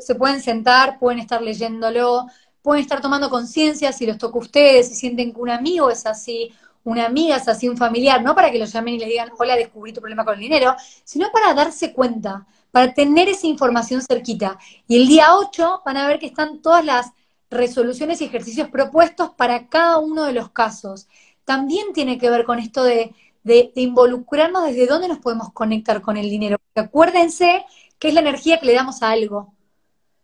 se 0.00 0.14
pueden 0.14 0.40
sentar, 0.42 0.98
pueden 0.98 1.18
estar 1.18 1.40
leyéndolo, 1.42 2.26
pueden 2.62 2.82
estar 2.82 3.00
tomando 3.00 3.30
conciencia 3.30 3.92
si 3.92 4.06
los 4.06 4.18
toca 4.18 4.38
a 4.38 4.42
ustedes, 4.42 4.88
si 4.88 4.94
sienten 4.94 5.32
que 5.32 5.40
un 5.40 5.50
amigo 5.50 5.90
es 5.90 6.06
así, 6.06 6.52
una 6.84 7.06
amiga 7.06 7.36
es 7.36 7.48
así, 7.48 7.68
un 7.68 7.76
familiar, 7.76 8.22
no 8.22 8.34
para 8.34 8.50
que 8.50 8.58
los 8.58 8.72
llamen 8.72 8.94
y 8.94 8.98
les 8.98 9.08
digan, 9.08 9.30
hola, 9.38 9.56
descubrí 9.56 9.92
tu 9.92 10.00
problema 10.00 10.24
con 10.24 10.34
el 10.34 10.40
dinero, 10.40 10.74
sino 11.04 11.30
para 11.32 11.54
darse 11.54 11.92
cuenta, 11.92 12.46
para 12.70 12.92
tener 12.94 13.28
esa 13.28 13.46
información 13.46 14.02
cerquita. 14.02 14.58
Y 14.86 14.96
el 14.96 15.08
día 15.08 15.34
8 15.36 15.82
van 15.84 15.96
a 15.96 16.06
ver 16.06 16.18
que 16.18 16.26
están 16.26 16.60
todas 16.60 16.84
las 16.84 17.12
resoluciones 17.50 18.20
y 18.20 18.26
ejercicios 18.26 18.68
propuestos 18.68 19.30
para 19.30 19.68
cada 19.68 19.98
uno 19.98 20.24
de 20.24 20.32
los 20.32 20.50
casos. 20.50 21.08
También 21.44 21.92
tiene 21.94 22.18
que 22.18 22.30
ver 22.30 22.44
con 22.44 22.58
esto 22.58 22.84
de 22.84 23.14
de, 23.48 23.72
involucrarnos 23.74 24.64
desde 24.64 24.86
dónde 24.86 25.08
nos 25.08 25.18
podemos 25.18 25.52
conectar 25.52 26.00
con 26.02 26.16
el 26.16 26.30
dinero. 26.30 26.58
Acuérdense 26.74 27.64
que 27.98 28.08
es 28.08 28.14
la 28.14 28.20
energía 28.20 28.58
que 28.58 28.66
le 28.66 28.74
damos 28.74 29.02
a 29.02 29.10
algo. 29.10 29.54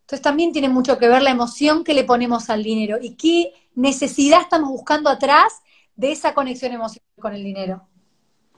Entonces 0.02 0.22
también 0.22 0.52
tiene 0.52 0.68
mucho 0.68 0.98
que 0.98 1.08
ver 1.08 1.22
la 1.22 1.30
emoción 1.30 1.82
que 1.82 1.94
le 1.94 2.04
ponemos 2.04 2.50
al 2.50 2.62
dinero 2.62 2.98
y 3.00 3.14
qué 3.14 3.52
necesidad 3.74 4.42
estamos 4.42 4.68
buscando 4.68 5.08
atrás 5.08 5.62
de 5.96 6.12
esa 6.12 6.34
conexión 6.34 6.72
emocional 6.72 7.08
con 7.18 7.34
el 7.34 7.42
dinero. 7.42 7.88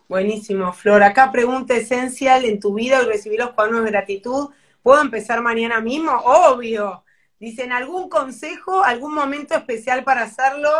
Buenísimo, 0.09 0.73
Flor. 0.73 1.03
Acá 1.03 1.33
pregunta 1.33 1.75
esencial 1.75 2.45
en 2.45 2.61
tu 2.61 2.75
vida 2.75 3.03
y 3.03 3.07
recibir 3.07 3.41
los 3.41 3.51
cuadernos 3.53 3.85
de 3.85 3.91
gratitud. 3.91 4.51
¿Puedo 4.83 5.01
empezar 5.01 5.43
mañana 5.43 5.81
mismo? 5.81 6.13
Obvio. 6.13 7.05
Dicen, 7.39 7.73
¿algún 7.73 8.09
consejo, 8.09 8.83
algún 8.83 9.15
momento 9.15 9.55
especial 9.55 10.05
para 10.05 10.23
hacerlo? 10.23 10.71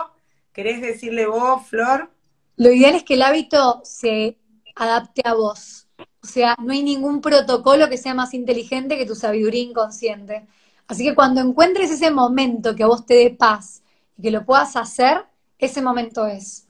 ¿Querés 0.53 0.81
decirle 0.81 1.27
vos, 1.27 1.67
Flor? 1.67 2.11
Lo 2.57 2.71
ideal 2.71 2.95
es 2.95 3.03
que 3.03 3.15
el 3.15 3.23
hábito 3.23 3.83
se 3.85 4.39
adapte 4.75 5.23
a 5.25 5.35
vos. 5.35 5.86
O 6.27 6.29
sea, 6.29 6.57
no 6.59 6.73
hay 6.73 6.83
ningún 6.83 7.21
protocolo 7.21 7.89
que 7.89 7.97
sea 7.97 8.13
más 8.13 8.35
inteligente 8.35 8.99
que 8.99 9.07
tu 9.07 9.15
sabiduría 9.15 9.63
inconsciente. 9.63 10.45
Así 10.89 11.05
que 11.05 11.15
cuando 11.15 11.41
encuentres 11.41 11.89
ese 11.89 12.11
momento 12.11 12.75
que 12.75 12.83
a 12.83 12.89
vos 12.89 13.07
te 13.07 13.15
dé 13.15 13.31
paz 13.31 13.85
y 14.19 14.23
que 14.23 14.33
lo 14.33 14.45
puedas 14.45 14.75
hacer, 14.75 15.25
ese 15.57 15.81
momento 15.81 16.27
es. 16.27 16.67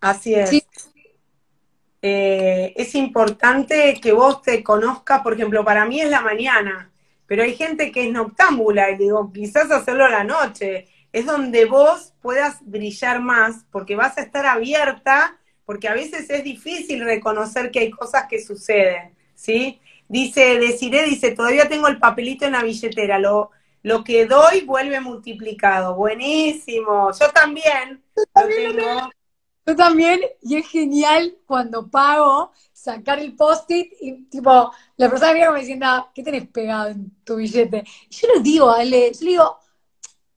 Así 0.00 0.34
es. 0.34 0.50
Eh, 2.02 2.72
es 2.76 2.94
importante 2.96 4.00
que 4.02 4.10
vos 4.10 4.42
te 4.42 4.64
conozcas, 4.64 5.22
por 5.22 5.34
ejemplo, 5.34 5.64
para 5.64 5.84
mí 5.84 6.00
es 6.00 6.10
la 6.10 6.20
mañana, 6.20 6.90
pero 7.26 7.44
hay 7.44 7.54
gente 7.54 7.92
que 7.92 8.08
es 8.08 8.12
noctámbula 8.12 8.90
y 8.90 8.96
digo, 8.96 9.30
quizás 9.32 9.70
hacerlo 9.70 10.06
a 10.06 10.10
la 10.10 10.24
noche 10.24 10.88
es 11.12 11.24
donde 11.24 11.66
vos 11.66 12.14
puedas 12.20 12.58
brillar 12.62 13.20
más, 13.20 13.64
porque 13.70 13.94
vas 13.94 14.18
a 14.18 14.22
estar 14.22 14.44
abierta, 14.44 15.36
porque 15.70 15.86
a 15.86 15.94
veces 15.94 16.28
es 16.28 16.42
difícil 16.42 17.04
reconocer 17.04 17.70
que 17.70 17.78
hay 17.78 17.90
cosas 17.92 18.24
que 18.28 18.42
suceden, 18.42 19.14
¿sí? 19.36 19.78
Dice, 20.08 20.58
deciré, 20.58 21.04
dice, 21.04 21.30
todavía 21.30 21.68
tengo 21.68 21.86
el 21.86 22.00
papelito 22.00 22.44
en 22.44 22.54
la 22.54 22.64
billetera, 22.64 23.20
lo, 23.20 23.52
lo 23.84 24.02
que 24.02 24.26
doy 24.26 24.62
vuelve 24.62 25.00
multiplicado. 25.00 25.94
Buenísimo, 25.94 27.12
yo 27.12 27.30
también. 27.30 28.02
Yo 28.16 28.24
también, 28.32 28.76
yo 29.64 29.76
también 29.76 30.20
y 30.42 30.56
es 30.56 30.68
genial 30.68 31.36
cuando 31.46 31.88
pago 31.88 32.50
sacar 32.72 33.20
el 33.20 33.36
post-it 33.36 33.92
y 34.00 34.24
tipo, 34.24 34.72
la 34.96 35.08
persona 35.08 35.32
viene 35.34 35.52
me 35.52 35.60
diciendo, 35.60 36.10
¿qué 36.12 36.24
tenés 36.24 36.48
pegado 36.48 36.88
en 36.88 37.12
tu 37.22 37.36
billete? 37.36 37.84
Y 38.10 38.16
yo 38.16 38.28
les 38.34 38.42
digo, 38.42 38.70
Ale, 38.72 39.12
yo 39.12 39.24
le 39.24 39.30
digo, 39.30 39.56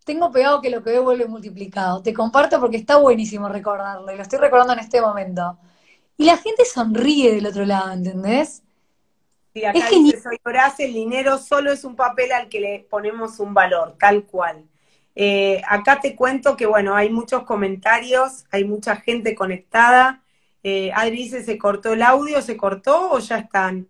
tengo 0.03 0.31
pegado 0.31 0.61
que 0.61 0.69
lo 0.69 0.83
que 0.83 0.91
veo 0.91 1.03
vuelve 1.03 1.25
multiplicado. 1.25 2.01
Te 2.01 2.13
comparto 2.13 2.59
porque 2.59 2.77
está 2.77 2.97
buenísimo 2.97 3.49
recordarlo 3.49 4.11
y 4.11 4.15
lo 4.15 4.21
estoy 4.21 4.39
recordando 4.39 4.73
en 4.73 4.79
este 4.79 5.01
momento. 5.01 5.57
Y 6.17 6.25
la 6.25 6.37
gente 6.37 6.65
sonríe 6.65 7.33
del 7.33 7.47
otro 7.47 7.65
lado, 7.65 7.91
¿entendés? 7.91 8.63
Sí, 9.53 9.65
acá 9.65 9.89
dice, 9.89 10.21
soy 10.21 10.37
Horace, 10.43 10.85
el 10.85 10.93
dinero 10.93 11.37
solo 11.37 11.71
es 11.71 11.83
un 11.83 11.95
papel 11.95 12.31
al 12.31 12.49
que 12.49 12.59
le 12.59 12.87
ponemos 12.89 13.39
un 13.39 13.53
valor, 13.53 13.95
tal 13.99 14.25
cual. 14.25 14.65
Eh, 15.15 15.61
acá 15.67 15.99
te 16.01 16.15
cuento 16.15 16.57
que, 16.57 16.65
bueno, 16.65 16.95
hay 16.95 17.09
muchos 17.09 17.43
comentarios, 17.43 18.45
hay 18.51 18.63
mucha 18.63 18.95
gente 18.95 19.35
conectada. 19.35 20.23
Eh, 20.63 20.91
Adri 20.93 21.17
dice, 21.17 21.43
¿se 21.43 21.57
cortó 21.57 21.93
el 21.93 22.01
audio? 22.01 22.41
¿Se 22.41 22.57
cortó 22.57 23.11
o 23.11 23.19
ya 23.19 23.37
están? 23.37 23.87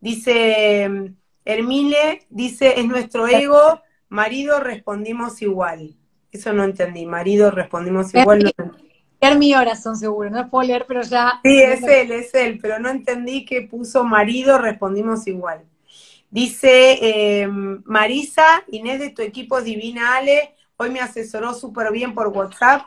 Dice 0.00 0.88
mm, 0.88 1.06
Hermile, 1.44 2.26
dice, 2.30 2.80
es 2.80 2.86
nuestro 2.86 3.28
ego 3.28 3.80
Marido 4.16 4.60
respondimos 4.60 5.42
igual. 5.42 5.94
Eso 6.32 6.54
no 6.54 6.64
entendí. 6.64 7.04
Marido 7.04 7.50
respondimos 7.50 8.14
igual. 8.14 8.50
Leer 9.20 9.38
mi 9.38 9.52
son 9.76 9.94
seguro, 9.94 10.30
no 10.30 10.48
puedo 10.48 10.66
leer, 10.66 10.86
pero 10.88 11.02
ya. 11.02 11.38
Sí, 11.44 11.60
es 11.60 11.82
él, 11.82 12.12
es 12.12 12.34
él, 12.34 12.58
pero 12.60 12.78
no 12.78 12.88
entendí 12.88 13.44
que 13.44 13.60
puso 13.62 14.04
marido, 14.04 14.56
respondimos 14.56 15.26
igual. 15.26 15.66
Dice 16.30 17.42
em, 17.42 17.82
Marisa, 17.84 18.64
Inés 18.68 19.00
de 19.00 19.10
tu 19.10 19.20
equipo 19.20 19.60
Divina 19.60 20.16
Ale, 20.16 20.54
hoy 20.78 20.88
me 20.88 21.00
asesoró 21.00 21.52
súper 21.52 21.92
bien 21.92 22.14
por 22.14 22.28
WhatsApp. 22.28 22.86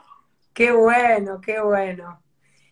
Qué 0.52 0.72
bueno, 0.72 1.40
qué 1.42 1.60
bueno. 1.62 2.24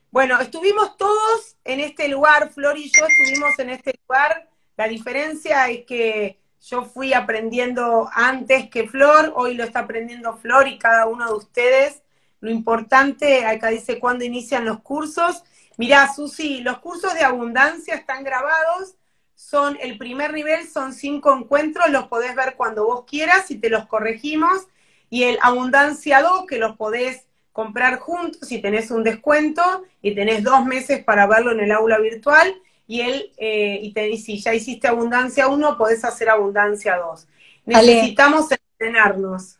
Bueno, 0.10 0.42
estuvimos 0.42 0.98
todos 0.98 1.58
en 1.64 1.80
este 1.80 2.08
lugar, 2.08 2.50
Flor 2.50 2.76
y 2.76 2.90
yo 2.90 3.06
estuvimos 3.06 3.58
en 3.60 3.70
este 3.70 4.00
lugar. 4.02 4.50
La 4.76 4.88
diferencia 4.88 5.70
es 5.70 5.86
que 5.86 6.40
yo 6.62 6.84
fui 6.84 7.14
aprendiendo 7.14 8.10
antes 8.14 8.70
que 8.70 8.88
Flor, 8.88 9.34
hoy 9.36 9.54
lo 9.54 9.64
está 9.64 9.80
aprendiendo 9.80 10.38
Flor 10.38 10.68
y 10.68 10.78
cada 10.78 11.06
uno 11.06 11.28
de 11.28 11.34
ustedes. 11.34 12.02
Lo 12.40 12.50
importante, 12.50 13.46
acá 13.46 13.70
dice 13.70 14.00
cuándo 14.00 14.24
inician 14.24 14.66
los 14.66 14.82
cursos. 14.82 15.44
Mirá, 15.78 16.14
Susi, 16.14 16.62
los 16.62 16.80
cursos 16.80 17.14
de 17.14 17.24
abundancia 17.24 17.96
están 17.96 18.24
grabados. 18.24 18.96
Son 19.36 19.78
el 19.82 19.98
primer 19.98 20.34
nivel, 20.34 20.68
son 20.68 20.94
cinco 20.94 21.36
encuentros, 21.36 21.90
los 21.90 22.08
podés 22.08 22.36
ver 22.36 22.56
cuando 22.56 22.86
vos 22.86 23.06
quieras 23.06 23.52
y 23.52 23.60
te 23.60 23.70
los 23.70 23.86
corregimos. 23.86 24.68
Y 25.10 25.24
el 25.24 25.38
abundancia 25.42 26.22
2, 26.22 26.48
que 26.48 26.58
los 26.58 26.76
podés 26.76 27.28
comprar 27.54 28.00
juntos 28.00 28.48
si 28.48 28.60
tenés 28.60 28.92
un 28.92 29.04
descuento 29.04 29.84
y 30.02 30.14
tenés 30.14 30.44
dos 30.44 30.66
meses 30.66 31.04
para 31.04 31.28
verlo 31.28 31.52
en 31.52 31.60
el 31.60 31.72
aula 31.72 31.98
virtual 32.00 32.56
y 32.88 33.02
él, 33.02 33.34
eh, 33.38 33.80
y 33.82 33.92
te 33.92 34.04
dice, 34.04 34.26
si 34.26 34.40
ya 34.40 34.54
hiciste 34.54 34.88
abundancia 34.88 35.50
1, 35.50 35.78
podés 35.78 36.06
hacer 36.06 36.30
abundancia 36.30 36.96
2. 36.96 37.28
Necesitamos 37.66 38.48
entrenarnos. 38.50 39.60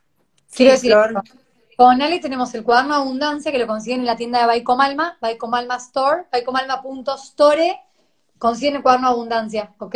Quiero 0.56 0.72
decir, 0.72 0.96
con 1.76 2.02
Ale 2.02 2.20
tenemos 2.20 2.54
el 2.56 2.64
cuaderno 2.64 2.96
abundancia 2.96 3.52
que 3.52 3.60
lo 3.60 3.68
consiguen 3.68 4.00
en 4.00 4.06
la 4.06 4.16
tienda 4.16 4.40
de 4.40 4.48
Baicomalma, 4.48 5.18
Baicomalma 5.20 5.76
Store, 5.76 6.24
baicomalma.store, 6.32 7.78
consiguen 8.40 8.78
el 8.78 8.82
cuaderno 8.82 9.10
abundancia, 9.10 9.74
¿ok? 9.78 9.96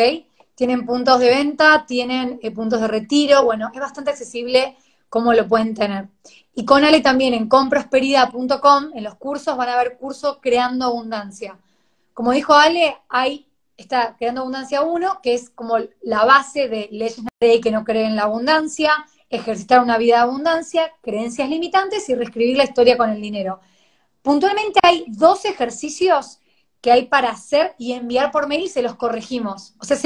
Tienen 0.53 0.85
puntos 0.85 1.19
de 1.19 1.29
venta, 1.29 1.85
tienen 1.87 2.37
eh, 2.43 2.51
puntos 2.51 2.81
de 2.81 2.87
retiro, 2.87 3.45
bueno, 3.45 3.71
es 3.73 3.79
bastante 3.79 4.11
accesible 4.11 4.75
cómo 5.07 5.33
lo 5.33 5.47
pueden 5.47 5.73
tener. 5.73 6.09
Y 6.53 6.65
con 6.65 6.83
Ale 6.83 6.99
también 6.99 7.33
en 7.33 7.47
comprosperidad.com, 7.47 8.91
en 8.93 9.03
los 9.03 9.15
cursos 9.15 9.55
van 9.55 9.69
a 9.69 9.77
ver 9.77 9.97
curso 9.97 10.39
Creando 10.41 10.85
Abundancia 10.85 11.57
como 12.13 12.31
dijo 12.31 12.53
Ale, 12.53 12.97
hay, 13.09 13.47
está 13.77 14.15
creando 14.17 14.41
abundancia 14.41 14.81
1, 14.81 15.19
que 15.21 15.33
es 15.33 15.49
como 15.49 15.77
la 16.01 16.25
base 16.25 16.67
de 16.67 16.89
leyes 16.91 17.21
que 17.61 17.71
no 17.71 17.83
creen 17.83 18.07
en 18.07 18.15
la 18.15 18.23
abundancia, 18.23 18.91
ejercitar 19.29 19.81
una 19.81 19.97
vida 19.97 20.17
de 20.17 20.21
abundancia, 20.23 20.91
creencias 21.01 21.49
limitantes 21.49 22.07
y 22.09 22.15
reescribir 22.15 22.57
la 22.57 22.65
historia 22.65 22.97
con 22.97 23.09
el 23.09 23.21
dinero. 23.21 23.59
Puntualmente 24.21 24.79
hay 24.83 25.05
dos 25.07 25.45
ejercicios 25.45 26.39
que 26.81 26.91
hay 26.91 27.05
para 27.05 27.29
hacer 27.29 27.75
y 27.77 27.93
enviar 27.93 28.31
por 28.31 28.47
mail 28.47 28.63
y 28.63 28.69
se 28.69 28.81
los 28.81 28.95
corregimos. 28.95 29.73
O 29.79 29.85
sea, 29.85 29.97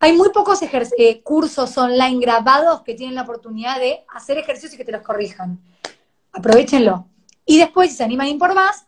hay 0.00 0.12
muy 0.12 0.30
pocos 0.30 0.60
eh, 0.62 1.22
cursos 1.22 1.76
online 1.78 2.20
grabados 2.20 2.82
que 2.82 2.94
tienen 2.94 3.14
la 3.14 3.22
oportunidad 3.22 3.78
de 3.78 4.04
hacer 4.14 4.38
ejercicios 4.38 4.74
y 4.74 4.76
que 4.76 4.84
te 4.84 4.92
los 4.92 5.02
corrijan. 5.02 5.60
Aprovechenlo. 6.32 7.06
Y 7.44 7.58
después, 7.58 7.90
si 7.90 7.96
se 7.96 8.04
animan 8.04 8.26
a 8.26 8.30
ir 8.30 8.38
por 8.38 8.54
más, 8.54 8.87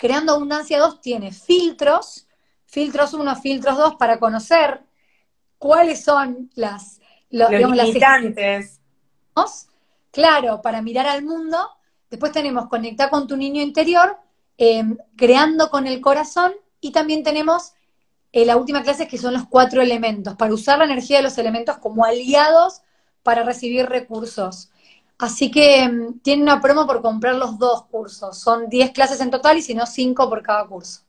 Creando 0.00 0.32
Abundancia 0.32 0.78
2 0.78 1.02
tiene 1.02 1.30
filtros, 1.30 2.26
filtros 2.64 3.12
1, 3.12 3.36
filtros 3.36 3.76
2, 3.76 3.96
para 3.96 4.18
conocer 4.18 4.80
cuáles 5.58 6.02
son 6.02 6.50
las, 6.54 7.02
los, 7.28 7.50
limitantes. 7.50 8.80
Claro, 10.10 10.62
para 10.62 10.80
mirar 10.80 11.06
al 11.06 11.22
mundo. 11.22 11.58
Después 12.08 12.32
tenemos 12.32 12.66
conectar 12.68 13.10
con 13.10 13.26
tu 13.26 13.36
niño 13.36 13.60
interior, 13.60 14.16
em, 14.56 14.96
creando 15.18 15.68
con 15.68 15.86
el 15.86 16.00
corazón, 16.00 16.54
y 16.80 16.92
también 16.92 17.22
tenemos 17.22 17.74
eh, 18.32 18.46
la 18.46 18.56
última 18.56 18.82
clase 18.82 19.06
que 19.06 19.18
son 19.18 19.34
los 19.34 19.46
cuatro 19.50 19.82
elementos, 19.82 20.34
para 20.36 20.54
usar 20.54 20.78
la 20.78 20.86
energía 20.86 21.18
de 21.18 21.24
los 21.24 21.36
elementos 21.36 21.76
como 21.76 22.06
aliados 22.06 22.80
para 23.22 23.42
recibir 23.42 23.84
recursos. 23.84 24.70
Así 25.20 25.50
que 25.50 25.86
mm, 25.86 26.20
tiene 26.20 26.42
una 26.42 26.60
promo 26.60 26.86
por 26.86 27.02
comprar 27.02 27.34
los 27.34 27.58
dos 27.58 27.84
cursos. 27.86 28.38
Son 28.38 28.68
10 28.68 28.90
clases 28.92 29.20
en 29.20 29.30
total 29.30 29.58
y 29.58 29.62
si 29.62 29.74
no, 29.74 29.86
5 29.86 30.28
por 30.28 30.42
cada 30.42 30.66
curso. 30.66 31.02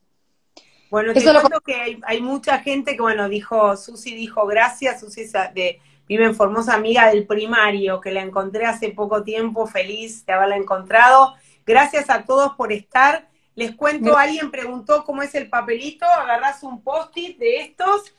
Bueno, 0.90 1.14
te 1.14 1.22
cuento 1.22 1.60
que 1.62 1.98
hay, 2.02 2.20
mucha 2.20 2.58
gente 2.58 2.94
que, 2.94 3.00
bueno, 3.00 3.26
dijo, 3.26 3.74
Susi 3.78 4.14
dijo 4.14 4.46
gracias, 4.46 5.00
Susi 5.00 5.24
de, 5.54 5.80
vive 6.06 6.26
en 6.26 6.34
Formosa, 6.34 6.74
amiga 6.74 7.08
del 7.08 7.26
primario, 7.26 7.98
que 7.98 8.10
la 8.10 8.20
encontré 8.20 8.66
hace 8.66 8.90
poco 8.90 9.24
tiempo, 9.24 9.66
feliz 9.66 10.26
de 10.26 10.34
haberla 10.34 10.56
encontrado. 10.58 11.34
Gracias 11.64 12.10
a 12.10 12.26
todos 12.26 12.56
por 12.56 12.72
estar. 12.72 13.30
Les 13.54 13.74
cuento, 13.74 14.18
alguien 14.18 14.50
preguntó 14.50 15.04
cómo 15.06 15.22
es 15.22 15.34
el 15.34 15.48
papelito, 15.48 16.04
agarrás 16.04 16.62
un 16.62 16.82
post-it 16.82 17.38
de 17.38 17.60
estos, 17.60 18.14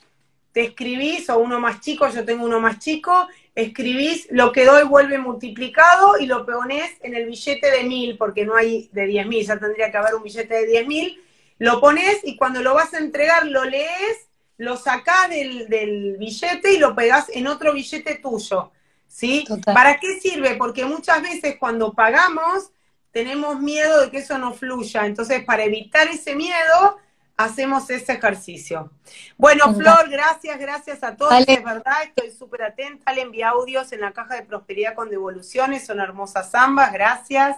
te 0.52 0.62
escribís, 0.64 1.30
o 1.30 1.38
uno 1.38 1.60
más 1.60 1.80
chico, 1.80 2.08
yo 2.10 2.26
tengo 2.26 2.44
uno 2.44 2.60
más 2.60 2.80
chico, 2.80 3.28
escribís 3.56 4.28
lo 4.32 4.52
que 4.52 4.66
doy 4.66 4.84
vuelve 4.84 5.18
multiplicado 5.18 6.18
y 6.20 6.26
lo 6.26 6.46
pones 6.46 6.92
en 7.02 7.16
el 7.16 7.26
billete 7.26 7.70
de 7.70 7.84
mil, 7.84 8.18
porque 8.18 8.46
no 8.46 8.56
hay 8.56 8.90
de 8.92 9.06
diez 9.06 9.28
mil, 9.28 9.46
ya 9.46 9.60
tendría 9.60 9.92
que 9.92 9.98
haber 9.98 10.16
un 10.16 10.24
billete 10.24 10.54
de 10.54 10.66
diez 10.66 10.88
mil, 10.88 11.22
lo 11.60 11.80
pones 11.80 12.20
y 12.24 12.36
cuando 12.36 12.62
lo 12.62 12.74
vas 12.74 12.94
a 12.94 13.00
entregar 13.00 13.46
lo 13.46 13.64
lees, 13.64 14.28
lo 14.58 14.78
sacás 14.78 15.30
del, 15.30 15.68
del 15.68 16.18
billete 16.18 16.74
y 16.74 16.78
lo 16.78 16.96
pegás 16.96 17.30
en 17.30 17.48
otro 17.48 17.74
billete 17.74 18.16
tuyo. 18.16 18.72
¿Sí? 19.08 19.46
¿Para 19.64 20.00
qué 20.00 20.20
sirve? 20.20 20.56
Porque 20.56 20.86
muchas 20.86 21.22
veces 21.22 21.58
cuando 21.60 21.94
pagamos 21.94 22.72
tenemos 23.12 23.60
miedo 23.60 24.02
de 24.02 24.10
que 24.10 24.18
eso 24.18 24.40
no 24.40 24.54
fluya. 24.54 25.06
Entonces, 25.06 25.46
para 25.46 25.64
evitar 25.64 26.08
ese 26.08 26.36
miedo, 26.36 26.98
hacemos 27.38 27.90
ese 27.90 28.14
ejercicio. 28.14 28.92
Bueno, 29.38 29.74
Flor, 29.74 30.10
gracias, 30.10 30.60
gracias 30.60 31.04
a 31.04 31.16
todos. 31.16 31.34
Es 31.48 31.64
verdad, 31.64 32.04
estoy 32.04 32.32
súper 32.32 32.64
atenta. 32.64 33.14
Le 33.14 33.22
envié 33.22 33.44
audios 33.44 33.92
en 33.92 34.02
la 34.02 34.12
caja 34.12 34.36
de 34.36 34.44
prosperidad 34.44 34.96
con 34.96 35.10
devoluciones. 35.10 35.86
Son 35.86 36.00
hermosas 36.00 36.54
ambas. 36.54 36.92
Gracias. 36.94 37.58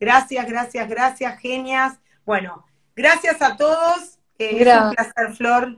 Gracias, 0.00 0.46
gracias, 0.46 0.88
gracias, 0.88 1.40
genias. 1.40 1.98
Bueno, 2.24 2.64
gracias 2.94 3.42
a 3.42 3.56
todos. 3.56 4.18
Eh, 4.38 4.62
es 4.62 4.82
un 4.82 4.94
placer, 4.94 5.34
Flor. 5.36 5.76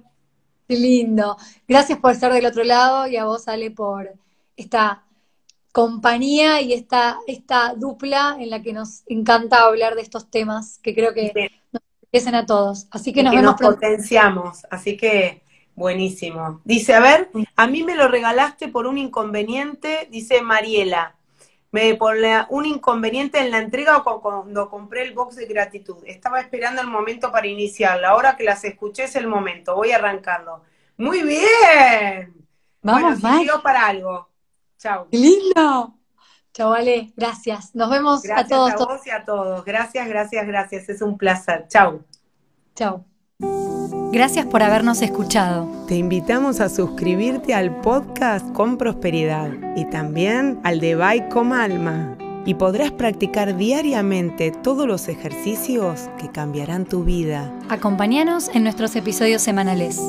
Qué 0.69 0.77
lindo. 0.77 1.37
Gracias 1.67 1.99
por 1.99 2.13
estar 2.13 2.33
del 2.33 2.47
otro 2.47 2.63
lado 2.63 3.07
y 3.07 3.17
a 3.17 3.25
vos, 3.25 3.49
Ale, 3.49 3.71
por 3.71 4.13
esta 4.57 5.05
compañía 5.73 6.61
y 6.61 6.73
esta, 6.73 7.19
esta 7.27 7.75
dupla 7.75 8.37
en 8.39 8.51
la 8.51 8.63
que 8.63 8.73
nos 8.73 9.03
encanta 9.07 9.63
hablar 9.63 9.95
de 9.95 10.03
estos 10.03 10.31
temas 10.31 10.79
que 10.83 10.95
creo 10.95 11.15
que 11.15 11.33
enriquecen 12.13 12.35
a 12.35 12.47
todos. 12.47 12.87
Así 12.91 13.13
que 13.13 13.23
nos 13.23 13.35
vemos 13.35 13.55
potenciamos, 13.61 14.67
así 14.71 14.97
que 14.97 15.43
buenísimo. 15.75 16.61
Dice, 16.65 16.95
a 16.95 17.01
ver, 17.01 17.31
a 17.57 17.67
mí 17.67 17.83
me 17.85 17.95
lo 17.95 18.09
regalaste 18.09 18.69
por 18.69 18.87
un 18.87 18.99
inconveniente, 18.99 20.09
dice 20.11 20.43
Mariela. 20.43 21.15
Me 21.73 21.95
por 21.95 22.17
un 22.49 22.67
inconveniente 22.67 23.39
en 23.39 23.53
la 23.53 23.59
entrega 23.59 24.03
cuando 24.03 24.69
compré 24.69 25.03
el 25.03 25.15
box 25.15 25.37
de 25.37 25.47
gratitud. 25.47 25.99
Estaba 26.05 26.41
esperando 26.41 26.81
el 26.81 26.89
momento 26.89 27.31
para 27.31 27.47
iniciarla. 27.47 28.09
Ahora 28.09 28.37
que 28.37 28.43
las 28.43 28.65
escuché 28.65 29.05
es 29.05 29.15
el 29.15 29.29
momento. 29.29 29.77
Voy 29.77 29.93
a 29.93 29.97
arrancarlo. 29.97 30.63
Muy 30.97 31.23
bien. 31.23 32.35
Vamos, 32.83 33.21
bueno, 33.21 33.63
para 33.63 33.87
algo. 33.87 34.29
Chao. 34.79 35.07
¡Qué 35.13 35.19
lindo! 35.19 36.00
Chao, 36.53 36.73
Ale. 36.73 37.13
Gracias. 37.17 37.75
Nos 37.75 37.91
vemos 37.91 38.23
a 38.29 38.47
todos. 38.47 38.73
a 38.73 38.77
vos 38.77 39.07
y 39.07 39.11
a 39.11 39.25
todos. 39.25 39.65
Gracias, 39.65 40.09
gracias, 40.09 40.47
gracias. 40.47 40.89
Es 40.89 41.03
un 41.03 41.17
placer. 41.17 41.67
Chao. 41.69 42.01
Chao. 42.75 43.05
Gracias 44.13 44.47
por 44.47 44.63
habernos 44.63 45.03
escuchado. 45.03 45.69
Te 45.87 45.95
invitamos 45.95 46.61
a 46.61 46.69
suscribirte 46.69 47.55
al 47.55 47.81
podcast 47.81 48.51
con 48.53 48.77
prosperidad 48.77 49.51
y 49.77 49.85
también 49.85 50.59
al 50.65 50.81
de 50.81 50.97
Bye 50.97 51.29
con 51.29 51.53
Alma. 51.53 52.17
Y 52.45 52.55
podrás 52.55 52.91
practicar 52.91 53.57
diariamente 53.57 54.51
todos 54.51 54.89
los 54.89 55.09
ejercicios 55.09 56.09
que 56.19 56.29
cambiarán 56.29 56.87
tu 56.87 57.05
vida. 57.05 57.53
Acompáñanos 57.69 58.49
en 58.49 58.65
nuestros 58.65 58.97
episodios 58.97 59.43
semanales. 59.43 60.01